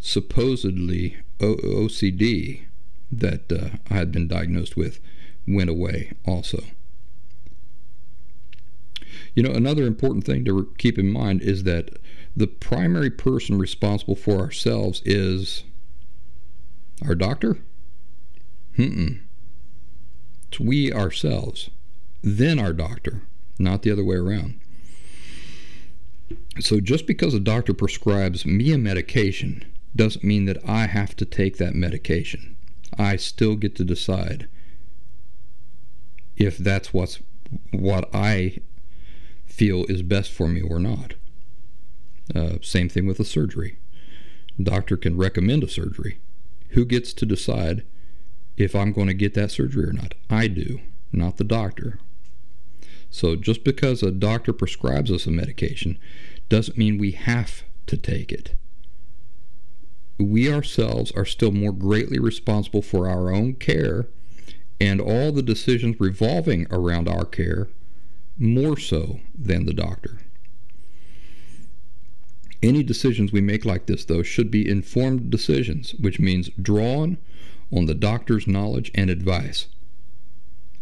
[0.00, 2.62] supposedly OCD
[3.10, 4.98] that uh, I had been diagnosed with
[5.46, 6.64] went away also.
[9.34, 11.98] You know, another important thing to keep in mind is that
[12.36, 15.64] the primary person responsible for ourselves is
[17.06, 17.58] our doctor
[18.76, 19.20] Mm-mm.
[20.48, 21.70] It's we ourselves,
[22.22, 23.22] then our doctor,
[23.58, 24.60] not the other way around.
[26.60, 29.64] So just because a doctor prescribes me a medication
[29.94, 32.56] doesn't mean that I have to take that medication.
[32.98, 34.48] I still get to decide
[36.36, 37.20] if that's what's
[37.70, 38.58] what I
[39.46, 41.14] feel is best for me or not.
[42.34, 43.78] Uh, same thing with a surgery.
[44.62, 46.20] Doctor can recommend a surgery.
[46.70, 47.84] Who gets to decide
[48.56, 50.14] if I'm going to get that surgery or not?
[50.30, 50.80] I do,
[51.12, 51.98] not the doctor.
[53.12, 55.98] So just because a doctor prescribes us a medication
[56.48, 58.54] doesn't mean we have to take it.
[60.18, 64.06] We ourselves are still more greatly responsible for our own care
[64.80, 67.68] and all the decisions revolving around our care
[68.38, 70.18] more so than the doctor.
[72.62, 77.18] Any decisions we make like this, though, should be informed decisions, which means drawn
[77.70, 79.66] on the doctor's knowledge and advice.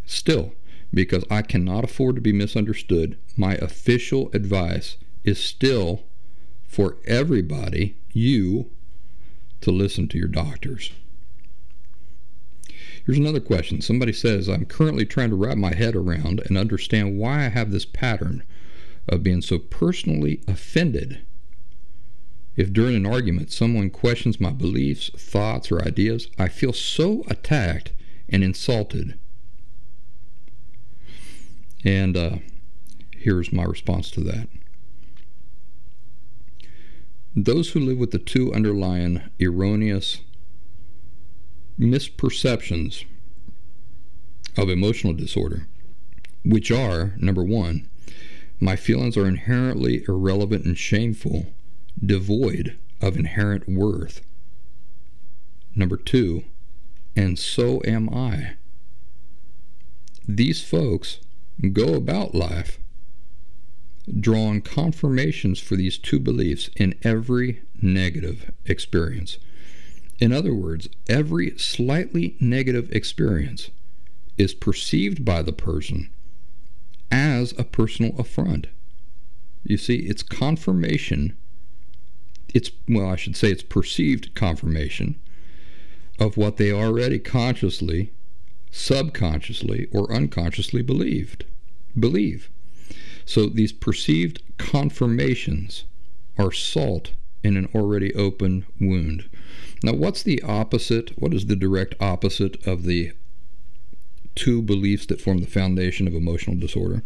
[0.06, 0.54] Still,
[0.92, 6.02] because I cannot afford to be misunderstood, my official advice is still
[6.66, 8.70] for everybody, you,
[9.60, 10.92] to listen to your doctors.
[13.04, 13.80] Here's another question.
[13.80, 17.70] Somebody says, I'm currently trying to wrap my head around and understand why I have
[17.70, 18.42] this pattern
[19.08, 21.20] of being so personally offended.
[22.56, 27.92] If during an argument someone questions my beliefs, thoughts, or ideas, I feel so attacked
[28.28, 29.18] and insulted.
[31.84, 32.36] And uh,
[33.12, 34.48] here's my response to that.
[37.34, 40.18] Those who live with the two underlying erroneous
[41.78, 43.04] misperceptions
[44.58, 45.66] of emotional disorder,
[46.44, 47.88] which are number one,
[48.58, 51.46] my feelings are inherently irrelevant and shameful,
[52.04, 54.20] devoid of inherent worth.
[55.74, 56.44] Number two,
[57.16, 58.56] and so am I.
[60.28, 61.20] These folks
[61.72, 62.78] go about life
[64.18, 69.38] drawing confirmations for these two beliefs in every negative experience.
[70.18, 73.70] In other words, every slightly negative experience
[74.36, 76.10] is perceived by the person
[77.10, 78.68] as a personal affront.
[79.64, 81.36] You see, it's confirmation,
[82.54, 85.20] it's, well, I should say it's perceived confirmation
[86.18, 88.12] of what they already consciously,
[88.70, 91.44] subconsciously, or unconsciously believed,
[91.98, 92.50] believe.
[93.24, 95.84] So these perceived confirmations
[96.38, 97.12] are salt
[97.42, 99.28] in an already open wound.
[99.82, 101.10] Now, what's the opposite?
[101.18, 103.12] What is the direct opposite of the
[104.34, 107.02] two beliefs that form the foundation of emotional disorder?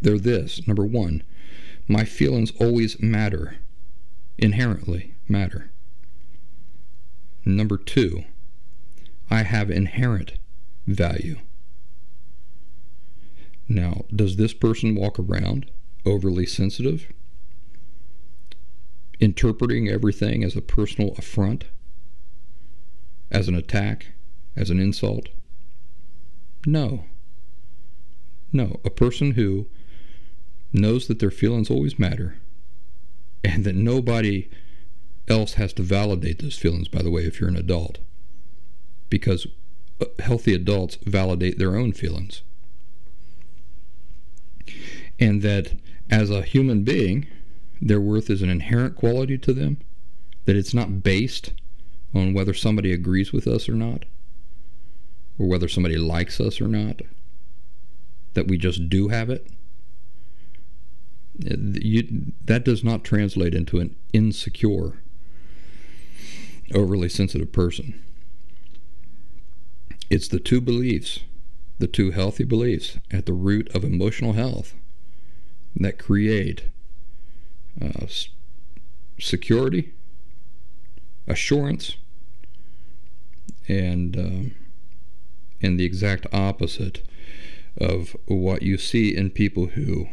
[0.00, 1.22] They're this number one,
[1.86, 3.56] my feelings always matter,
[4.38, 5.70] inherently matter.
[7.44, 8.24] Number two,
[9.30, 10.34] I have inherent
[10.86, 11.38] value.
[13.74, 15.70] Now, does this person walk around
[16.04, 17.12] overly sensitive?
[19.22, 21.66] interpreting everything as a personal affront,
[23.30, 24.08] as an attack,
[24.56, 25.28] as an insult?
[26.66, 27.04] No.
[28.52, 28.80] No.
[28.84, 29.68] A person who
[30.72, 32.36] knows that their feelings always matter
[33.44, 34.50] and that nobody
[35.28, 37.98] else has to validate those feelings, by the way, if you're an adult.
[39.08, 39.46] Because
[40.00, 42.42] uh, healthy adults validate their own feelings.
[45.22, 45.74] And that
[46.10, 47.28] as a human being,
[47.80, 49.78] their worth is an inherent quality to them,
[50.46, 51.52] that it's not based
[52.12, 54.04] on whether somebody agrees with us or not,
[55.38, 57.02] or whether somebody likes us or not,
[58.34, 59.46] that we just do have it.
[61.46, 65.04] Eh, you, that does not translate into an insecure,
[66.74, 68.02] overly sensitive person.
[70.10, 71.20] It's the two beliefs,
[71.78, 74.74] the two healthy beliefs at the root of emotional health
[75.76, 76.64] that create
[77.80, 78.06] uh,
[79.18, 79.92] security,
[81.26, 81.96] assurance,
[83.68, 84.54] and um,
[85.62, 87.02] and the exact opposite
[87.78, 90.08] of what you see in people who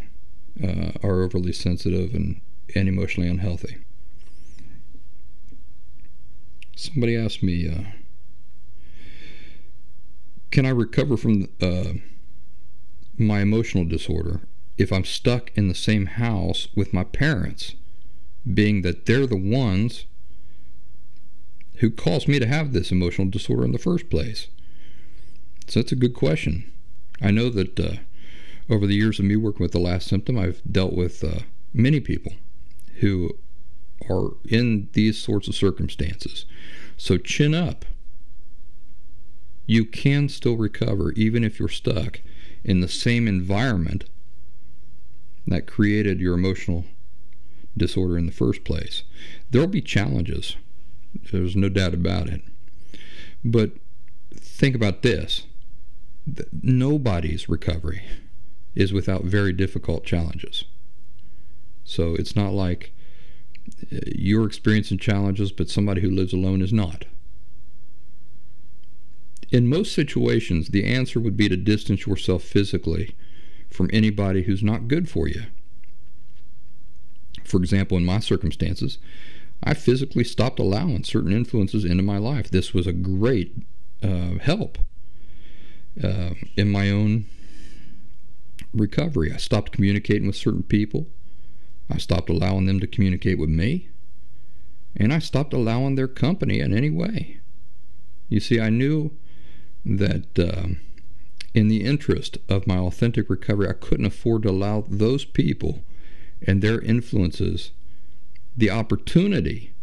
[0.64, 2.40] uh, are overly sensitive and,
[2.76, 3.78] and emotionally unhealthy.
[6.76, 7.92] Somebody asked me, uh,
[10.52, 11.94] "Can I recover from uh,
[13.18, 14.42] my emotional disorder?"
[14.80, 17.76] If I'm stuck in the same house with my parents,
[18.52, 20.06] being that they're the ones
[21.76, 24.48] who caused me to have this emotional disorder in the first place?
[25.68, 26.72] So that's a good question.
[27.22, 27.98] I know that uh,
[28.70, 31.42] over the years of me working with the last symptom, I've dealt with uh,
[31.74, 32.32] many people
[33.02, 33.32] who
[34.10, 36.46] are in these sorts of circumstances.
[36.96, 37.84] So chin up.
[39.66, 42.22] You can still recover even if you're stuck
[42.64, 44.06] in the same environment
[45.50, 46.86] that created your emotional
[47.76, 49.04] disorder in the first place.
[49.50, 50.56] There'll be challenges.
[51.32, 52.42] There's no doubt about it.
[53.44, 53.72] But
[54.36, 55.44] think about this
[56.62, 58.04] nobody's recovery
[58.76, 60.64] is without very difficult challenges.
[61.84, 62.94] So it's not like
[63.92, 67.06] uh, you're experiencing challenges, but somebody who lives alone is not.
[69.50, 73.16] In most situations, the answer would be to distance yourself physically
[73.70, 75.44] from anybody who's not good for you.
[77.44, 78.98] For example, in my circumstances,
[79.64, 82.50] I physically stopped allowing certain influences into my life.
[82.50, 83.56] This was a great
[84.02, 84.78] uh, help
[86.02, 87.26] uh, in my own
[88.74, 89.34] recovery.
[89.34, 91.08] I stopped communicating with certain people.
[91.90, 93.90] I stopped allowing them to communicate with me.
[94.96, 97.40] And I stopped allowing their company in any way.
[98.28, 99.12] You see, I knew
[99.86, 100.68] that uh,
[101.54, 105.84] in the interest of my authentic recovery, I couldn't afford to allow those people
[106.42, 107.72] and their influences
[108.56, 109.74] the opportunity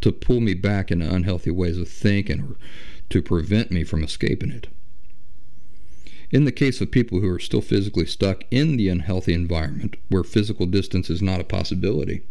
[0.00, 2.56] to pull me back into unhealthy ways of thinking or
[3.10, 4.68] to prevent me from escaping it.
[6.30, 10.24] In the case of people who are still physically stuck in the unhealthy environment where
[10.24, 12.22] physical distance is not a possibility,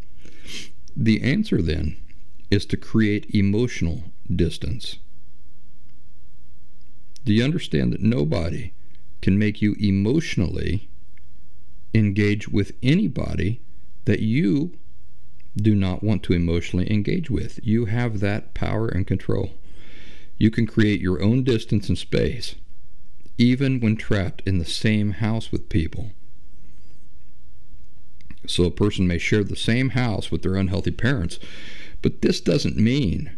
[0.96, 1.98] the answer then
[2.52, 4.04] is to create emotional
[4.34, 4.98] distance.
[7.26, 8.74] Do you understand that nobody
[9.22, 10.90] can make you emotionally
[11.94, 13.62] engage with anybody
[14.06, 14.78] that you
[15.56, 17.60] do not want to emotionally engage with?
[17.64, 19.52] You have that power and control.
[20.38, 22.56] You can create your own distance and space,
[23.38, 26.12] even when trapped in the same house with people.
[28.46, 31.40] So a person may share the same house with their unhealthy parents,
[32.02, 33.38] but this doesn't mean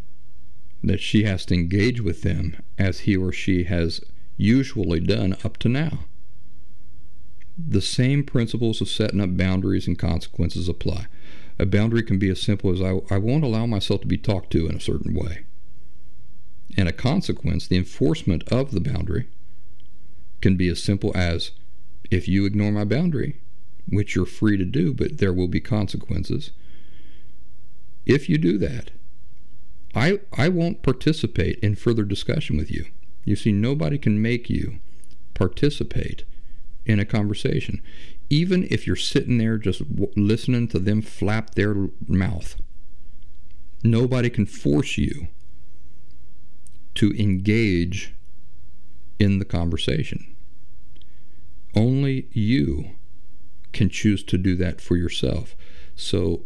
[0.84, 4.02] that she has to engage with them as he or she has
[4.38, 6.00] usually done up to now.
[7.58, 11.08] The same principles of setting up boundaries and consequences apply.
[11.58, 14.52] A boundary can be as simple as I, I won't allow myself to be talked
[14.52, 15.46] to in a certain way.
[16.78, 19.28] And a consequence, the enforcement of the boundary,
[20.42, 21.52] can be as simple as
[22.12, 23.40] if you ignore my boundary,
[23.88, 26.52] which you're free to do, but there will be consequences.
[28.06, 28.92] If you do that,
[29.96, 32.86] I, I won't participate in further discussion with you.
[33.24, 34.80] You see, nobody can make you
[35.34, 36.26] participate
[36.86, 37.82] in a conversation,
[38.30, 42.56] even if you're sitting there just w- listening to them flap their mouth.
[43.84, 45.28] Nobody can force you
[46.96, 48.14] to engage
[49.20, 50.36] in the conversation.
[51.76, 52.92] Only you
[53.74, 55.56] can choose to do that for yourself.
[55.96, 56.44] So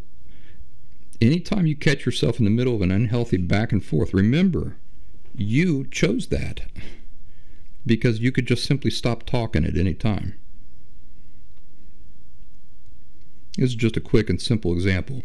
[1.22, 4.78] anytime you catch yourself in the middle of an unhealthy back and forth, remember,
[5.36, 6.62] you chose that
[7.86, 10.36] because you could just simply stop talking at any time.
[13.58, 15.24] This is just a quick and simple example.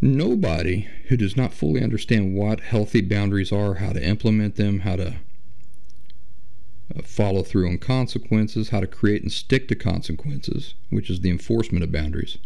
[0.00, 4.96] Nobody who does not fully understand what healthy boundaries are, how to implement them, how
[4.96, 5.14] to
[6.96, 11.30] uh, follow through on consequences, how to create and stick to consequences, which is the
[11.30, 12.38] enforcement of boundaries,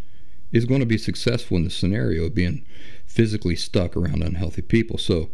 [0.51, 2.65] is going to be successful in the scenario of being
[3.05, 4.97] physically stuck around unhealthy people.
[4.97, 5.29] So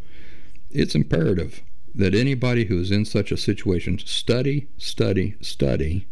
[0.72, 1.62] it's imperative
[1.96, 6.08] that anybody who is in such a situation study, study, study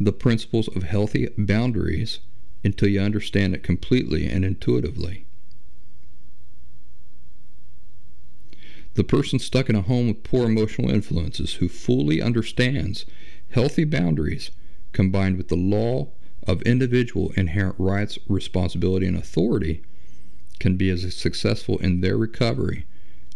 [0.00, 2.20] the principles of healthy boundaries
[2.62, 5.26] until you understand it completely and intuitively.
[8.94, 13.06] The person stuck in a home with poor emotional influences who fully understands
[13.50, 14.50] healthy boundaries
[14.92, 16.08] combined with the law
[16.48, 19.82] of individual inherent rights, responsibility, and authority
[20.58, 22.86] can be as successful in their recovery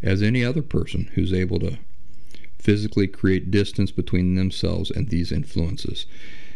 [0.03, 1.79] as any other person who's able to
[2.59, 6.07] physically create distance between themselves and these influences.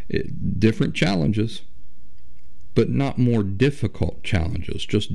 [0.08, 1.60] It, different challenges,
[2.74, 5.10] but not more difficult challenges, just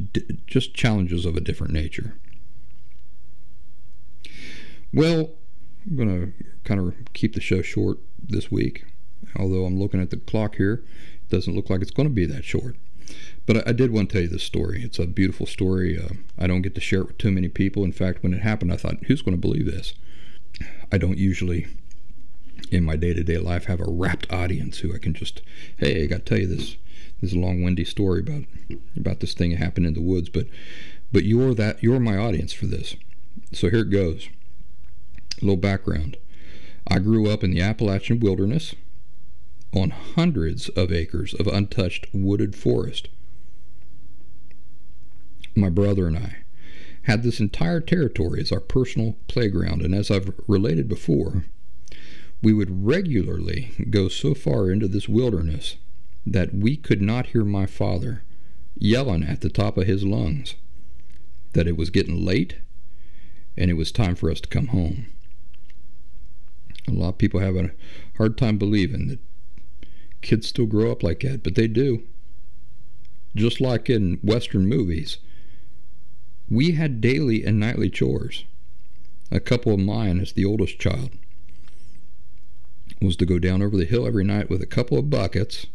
[0.46, 2.18] just challenges of a different nature.
[4.94, 5.32] Well,
[5.88, 8.86] I'm going to kind of keep the show short this week,
[9.36, 10.84] although I'm looking at the clock here
[11.32, 12.76] doesn't look like it's going to be that short.
[13.46, 14.84] But I, did want to tell you this story.
[14.84, 15.98] It's a beautiful story.
[15.98, 17.84] Uh, I don't get to share it with too many people.
[17.84, 19.94] In fact, when it happened, I thought, who's going to believe this?
[20.92, 21.68] I don't usually,
[22.72, 25.42] in my day to day life, have a rapt audience who I can just,
[25.78, 26.78] hey, I got to tell you this.
[27.20, 28.44] This is a long, windy story about
[28.98, 30.30] about this thing that happened in the woods.
[30.30, 30.48] But
[31.12, 32.96] but you're that you're my audience for this.
[33.54, 34.28] So here it goes.
[35.40, 36.18] A little background.
[36.88, 38.74] I grew up in the Appalachian wilderness
[39.74, 43.08] on hundreds of acres of untouched wooded forest.
[45.56, 46.38] My brother and I
[47.04, 51.46] had this entire territory as our personal playground, and as I've related before,
[52.42, 55.78] we would regularly go so far into this wilderness
[56.26, 58.24] that we could not hear my father
[58.78, 60.56] yelling at the top of his lungs
[61.54, 62.56] that it was getting late
[63.58, 65.08] and it was time for us to come home.
[66.88, 67.72] A lot of people have a
[68.18, 69.20] hard time believing that
[70.22, 72.04] kids still grow up like that, but they do.
[73.36, 75.18] Just like in Western movies,
[76.50, 78.46] we had daily and nightly chores.
[79.32, 81.12] A couple of mine, as the oldest child,
[83.02, 85.68] was to go down over the hill every night with a couple of buckets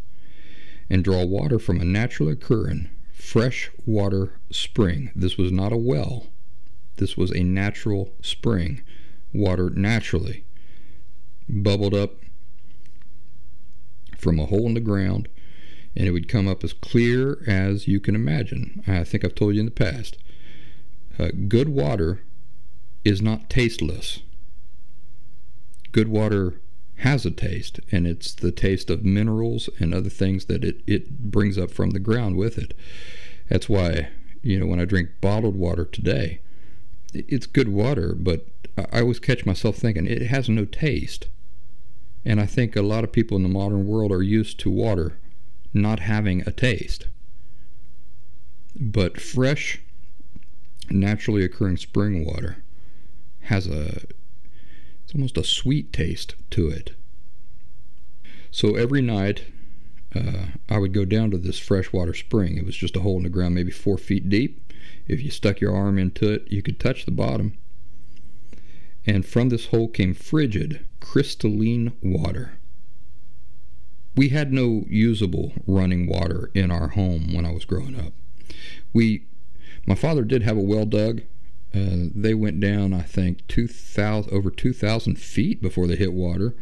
[0.91, 5.11] and draw water from a naturally occurring fresh water spring.
[5.17, 6.27] This was not a well.
[6.97, 8.83] This was a natural spring.
[9.33, 10.45] Water naturally
[11.49, 12.21] bubbled up
[14.27, 15.29] from a hole in the ground
[15.95, 18.83] and it would come up as clear as you can imagine.
[18.89, 20.19] I think I've told you in the past.
[21.17, 22.25] Uh, good water
[23.05, 24.19] is not tasteless.
[25.93, 26.61] Good water
[26.97, 31.31] has a taste, and it's the taste of minerals and other things that it, it
[31.31, 32.75] brings up from the ground with it.
[33.49, 34.09] That's why,
[34.43, 36.41] you know, when I drink bottled water today,
[37.15, 38.45] it's good water, but
[38.77, 41.29] I always catch myself thinking it has no taste.
[42.27, 45.17] And I think a lot of people in the modern world are used to water
[45.73, 47.07] not having a taste.
[48.75, 49.81] But fresh,
[50.91, 52.65] naturally occurring spring water
[53.43, 54.03] has a
[55.05, 56.97] it's almost a sweet taste to it.
[58.51, 59.45] So every night
[60.13, 62.57] uh, I would go down to this freshwater spring.
[62.57, 64.73] It was just a hole in the ground, maybe four feet deep.
[65.07, 67.57] If you stuck your arm into it, you could touch the bottom.
[69.07, 72.59] And from this hole came frigid, crystalline water.
[74.17, 78.13] We had no usable running water in our home when I was growing up.
[78.93, 79.27] We,
[79.87, 81.23] my father did have a well dug.
[81.75, 86.55] Uh, they went down, I think, 2,000 over 2,000 feet before they hit water,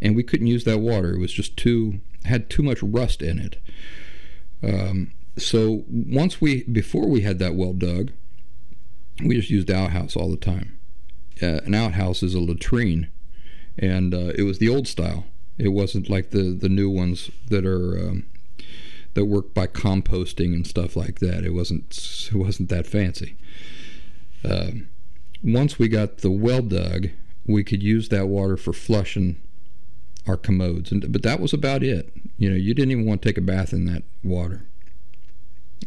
[0.00, 1.14] and we couldn't use that water.
[1.14, 3.56] It was just too had too much rust in it.
[4.62, 8.12] Um, so once we before we had that well dug,
[9.24, 10.78] we just used outhouse all the time.
[11.42, 13.10] Uh, an outhouse is a latrine,
[13.78, 15.26] and uh, it was the old style.
[15.58, 18.26] It wasn't like the the new ones that are um,
[19.14, 21.44] that work by composting and stuff like that.
[21.44, 23.36] It wasn't it wasn't that fancy.
[24.44, 24.88] Um,
[25.42, 27.08] once we got the well dug,
[27.46, 29.40] we could use that water for flushing
[30.26, 32.12] our commodes, and but that was about it.
[32.38, 34.66] You know, you didn't even want to take a bath in that water.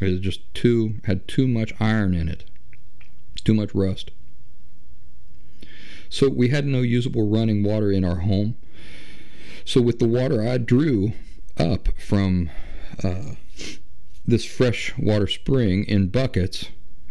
[0.01, 2.45] It was just too had too much iron in it,
[3.43, 4.11] too much rust.
[6.13, 8.55] So we had no usable running water in our home.
[9.65, 11.13] So with the water I drew
[11.57, 12.51] up from
[13.03, 13.31] uh,
[14.23, 16.65] this fresh water spring in buckets,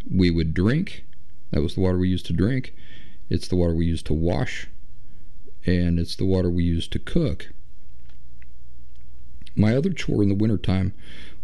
[0.09, 1.03] we would drink.
[1.51, 2.73] That was the water we used to drink.
[3.29, 4.69] It's the water we used to wash
[5.65, 7.49] and it's the water we used to cook.
[9.53, 10.93] My other chore in the wintertime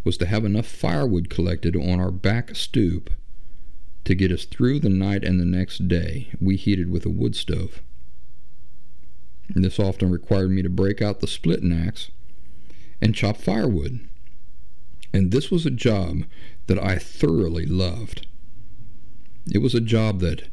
[0.06, 3.10] was to have enough firewood collected on our back stoop
[4.06, 6.30] to get us through the night and the next day.
[6.40, 7.82] We heated with a wood stove.
[9.50, 12.12] This often required me to break out the splitting axe
[13.02, 14.08] and chop firewood.
[15.14, 16.24] And this was a job
[16.68, 18.28] that I thoroughly loved.
[19.52, 20.48] It was a job that,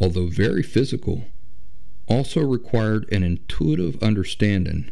[0.00, 1.24] although very physical,
[2.06, 4.90] also required an intuitive understanding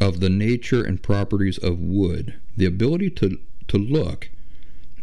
[0.00, 4.30] of the nature and properties of wood, the ability to, to look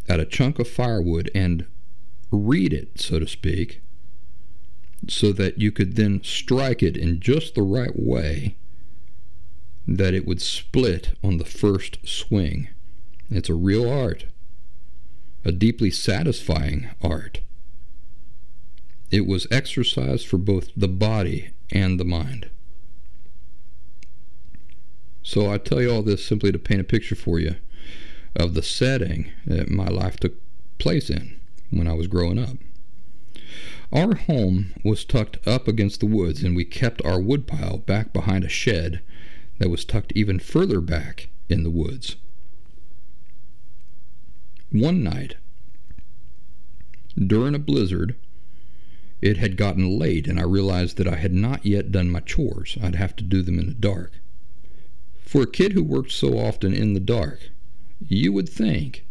[0.10, 1.66] at a chunk of firewood and
[2.32, 3.82] read it, so to speak,
[5.08, 8.56] so that you could then strike it in just the right way
[9.88, 12.70] that it would split on the first swing.
[13.30, 14.26] It's a real art,
[15.44, 17.42] a deeply satisfying art.
[19.10, 22.50] It was exercise for both the body and the mind.
[25.24, 27.56] So I tell you all this simply to paint a picture for you
[28.36, 30.36] of the setting that my life took
[30.78, 31.41] place in
[31.72, 32.58] when I was growing up.
[33.92, 38.44] Our home was tucked up against the woods, and we kept our woodpile back behind
[38.44, 39.02] a shed
[39.58, 42.16] that was tucked even further back in the woods.
[44.72, 45.36] One night,
[47.18, 48.16] during a blizzard,
[49.22, 52.78] it had gotten late, and I realized that I had not yet done my chores.
[52.82, 54.14] I'd have to do them in the dark.
[55.22, 57.52] For a kid who worked so often in the dark,
[58.00, 59.06] you would think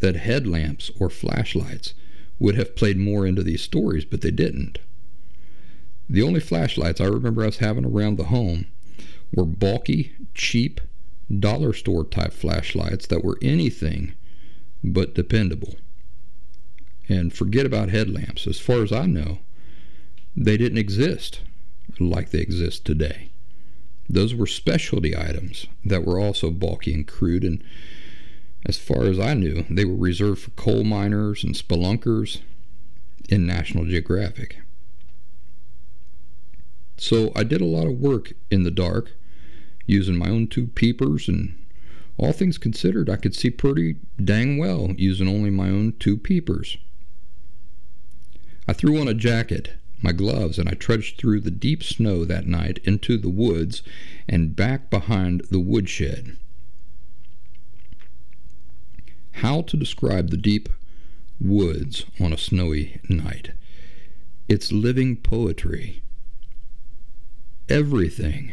[0.00, 1.94] that headlamps or flashlights
[2.38, 4.78] would have played more into these stories, but they didn't.
[6.08, 8.66] The only flashlights I remember us having around the home
[9.32, 10.80] were bulky, cheap,
[11.40, 14.12] dollar store type flashlights that were anything
[14.82, 15.76] but dependable.
[17.08, 18.46] And forget about headlamps.
[18.46, 19.38] As far as I know,
[20.36, 21.40] they didn't exist
[21.98, 23.30] like they exist today.
[24.08, 27.62] Those were specialty items that were also bulky and crude, and
[28.66, 32.40] as far as I knew, they were reserved for coal miners and spelunkers
[33.28, 34.58] in National Geographic.
[36.96, 39.12] So I did a lot of work in the dark
[39.86, 41.58] using my own two peepers, and
[42.16, 46.78] all things considered, I could see pretty dang well using only my own two peepers.
[48.66, 52.46] I threw on a jacket, my gloves, and I trudged through the deep snow that
[52.46, 53.82] night into the woods
[54.26, 56.38] and back behind the woodshed.
[59.38, 60.68] How to describe the deep
[61.40, 63.50] woods on a snowy night?
[64.48, 66.02] It's living poetry.
[67.68, 68.52] Everything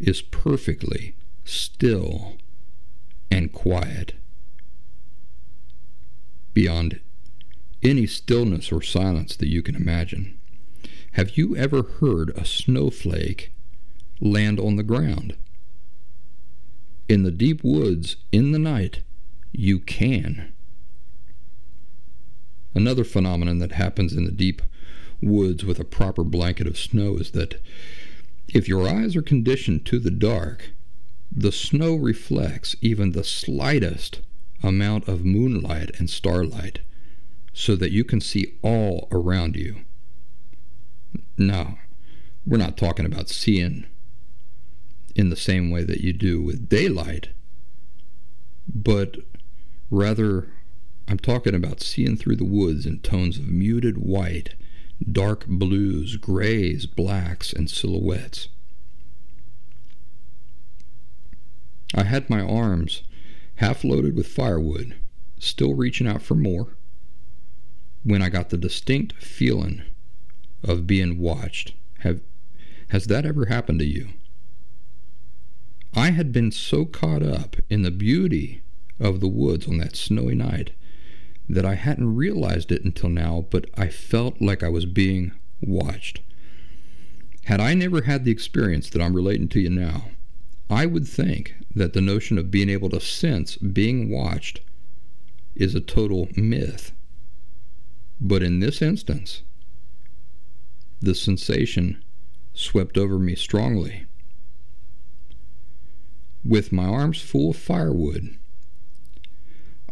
[0.00, 2.36] is perfectly still
[3.30, 4.14] and quiet.
[6.54, 7.00] Beyond
[7.82, 10.38] any stillness or silence that you can imagine.
[11.12, 13.52] Have you ever heard a snowflake
[14.20, 15.36] land on the ground?
[17.08, 19.02] In the deep woods, in the night,
[19.52, 20.52] you can.
[22.74, 24.62] Another phenomenon that happens in the deep
[25.20, 27.60] woods with a proper blanket of snow is that
[28.48, 30.70] if your eyes are conditioned to the dark,
[31.30, 34.20] the snow reflects even the slightest
[34.62, 36.80] amount of moonlight and starlight
[37.52, 39.82] so that you can see all around you.
[41.36, 41.78] Now,
[42.46, 43.86] we're not talking about seeing
[45.14, 47.30] in the same way that you do with daylight,
[48.72, 49.16] but
[49.90, 50.48] rather,
[51.06, 54.54] I'm talking about seeing through the woods in tones of muted white,
[55.10, 58.48] dark blues, grays, blacks, and silhouettes.
[61.94, 63.02] I had my arms
[63.56, 64.96] half loaded with firewood,
[65.38, 66.76] still reaching out for more
[68.04, 69.82] when I got the distinct feeling
[70.62, 71.74] of being watched.
[72.00, 72.20] Have
[72.90, 74.08] has that ever happened to you?
[75.94, 78.62] I had been so caught up in the beauty
[79.00, 80.70] of the woods on that snowy night
[81.48, 86.20] that I hadn't realized it until now, but I felt like I was being watched.
[87.44, 90.10] Had I never had the experience that I'm relating to you now,
[90.68, 94.60] I would think that the notion of being able to sense being watched
[95.54, 96.92] is a total myth.
[98.20, 99.42] But in this instance,
[101.00, 102.02] the sensation
[102.52, 104.04] swept over me strongly.
[106.44, 108.36] With my arms full of firewood,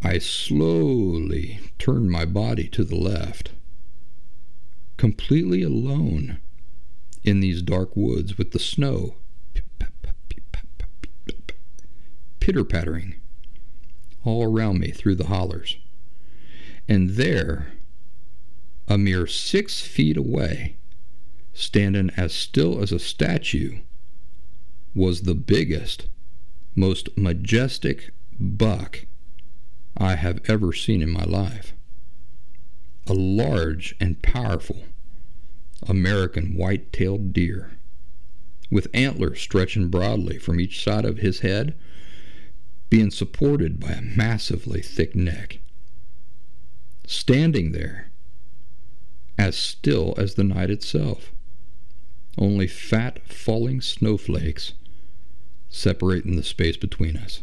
[0.02, 3.52] I slowly turned my body to the left,
[4.96, 6.38] completely alone
[7.24, 9.16] in these dark woods with the snow
[12.46, 13.16] pitter pattering
[14.24, 15.78] all around me through the hollers.
[16.86, 17.72] And there,
[18.86, 20.76] a mere six feet away,
[21.52, 23.78] standing as still as a statue,
[24.94, 26.06] was the biggest,
[26.76, 29.06] most majestic buck
[29.96, 31.74] I have ever seen in my life.
[33.06, 34.84] A large and powerful
[35.86, 37.78] American white tailed deer,
[38.70, 41.74] with antlers stretching broadly from each side of his head,
[42.90, 45.60] being supported by a massively thick neck.
[47.06, 48.10] Standing there,
[49.38, 51.32] as still as the night itself.
[52.38, 54.72] Only fat, falling snowflakes
[55.68, 57.42] separating the space between us.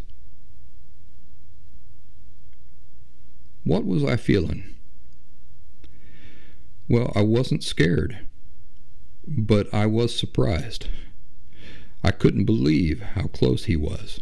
[3.64, 4.76] What was I feeling?
[6.90, 8.20] Well, I wasn't scared,
[9.26, 10.90] but I was surprised.
[12.04, 14.20] I couldn't believe how close he was.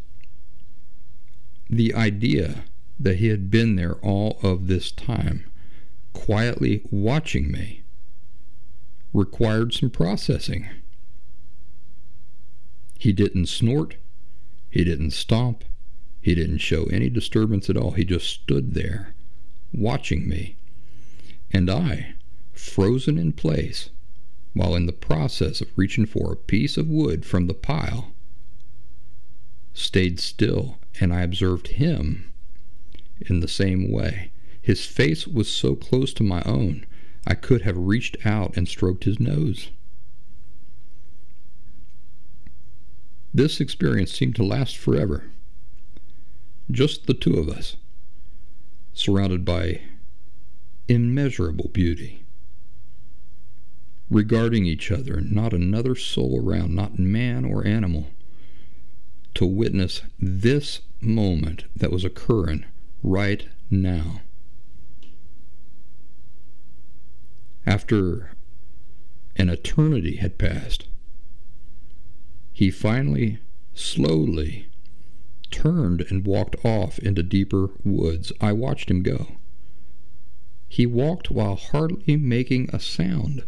[1.67, 2.65] The idea
[2.99, 5.49] that he had been there all of this time
[6.13, 7.81] quietly watching me
[9.11, 10.67] required some processing.
[12.99, 13.95] He didn't snort,
[14.69, 15.63] he didn't stomp,
[16.21, 17.91] he didn't show any disturbance at all.
[17.91, 19.15] He just stood there
[19.74, 20.55] watching me.
[21.51, 22.15] And I,
[22.53, 23.89] frozen in place,
[24.53, 28.13] while in the process of reaching for a piece of wood from the pile,
[29.74, 32.32] stayed still and I observed him
[33.22, 34.32] in the same way.
[34.61, 36.86] His face was so close to my own,
[37.26, 39.69] I could have reached out and stroked his nose.
[43.34, 45.26] This experience seemed to last forever.
[46.69, 47.78] Just the two of us,
[48.93, 49.81] surrounded by
[50.87, 52.25] immeasurable beauty,
[54.09, 58.07] regarding each other not another soul around, not man or animal,
[59.33, 62.65] to witness this moment that was occurring
[63.01, 64.21] right now.
[67.65, 68.31] after
[69.35, 70.87] an eternity had passed,
[72.51, 73.39] he finally,
[73.73, 74.67] slowly,
[75.52, 78.32] turned and walked off into deeper woods.
[78.41, 79.28] I watched him go.
[80.68, 83.43] He walked while hardly making a sound,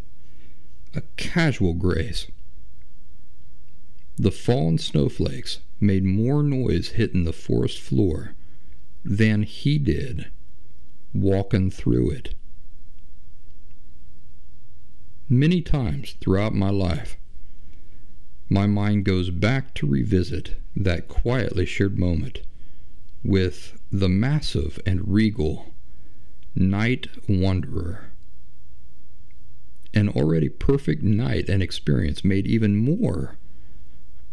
[0.93, 2.27] a casual grace.
[4.17, 8.35] The fallen snowflakes made more noise hitting the forest floor
[9.03, 10.27] than he did
[11.13, 12.35] walking through it.
[15.29, 17.17] Many times throughout my life,
[18.53, 22.41] my mind goes back to revisit that quietly shared moment
[23.23, 25.73] with the massive and regal
[26.53, 28.11] night wanderer.
[29.95, 33.37] An already perfect night and experience made even more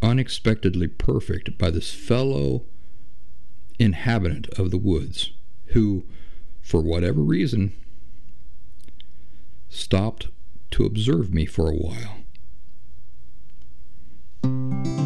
[0.03, 2.66] unexpectedly perfect by this fellow
[3.79, 5.33] inhabitant of the woods
[5.68, 6.05] who,
[6.61, 7.73] for whatever reason,
[9.71, 10.29] stopped
[10.73, 12.18] to observe me for a while.
[14.43, 14.99] Música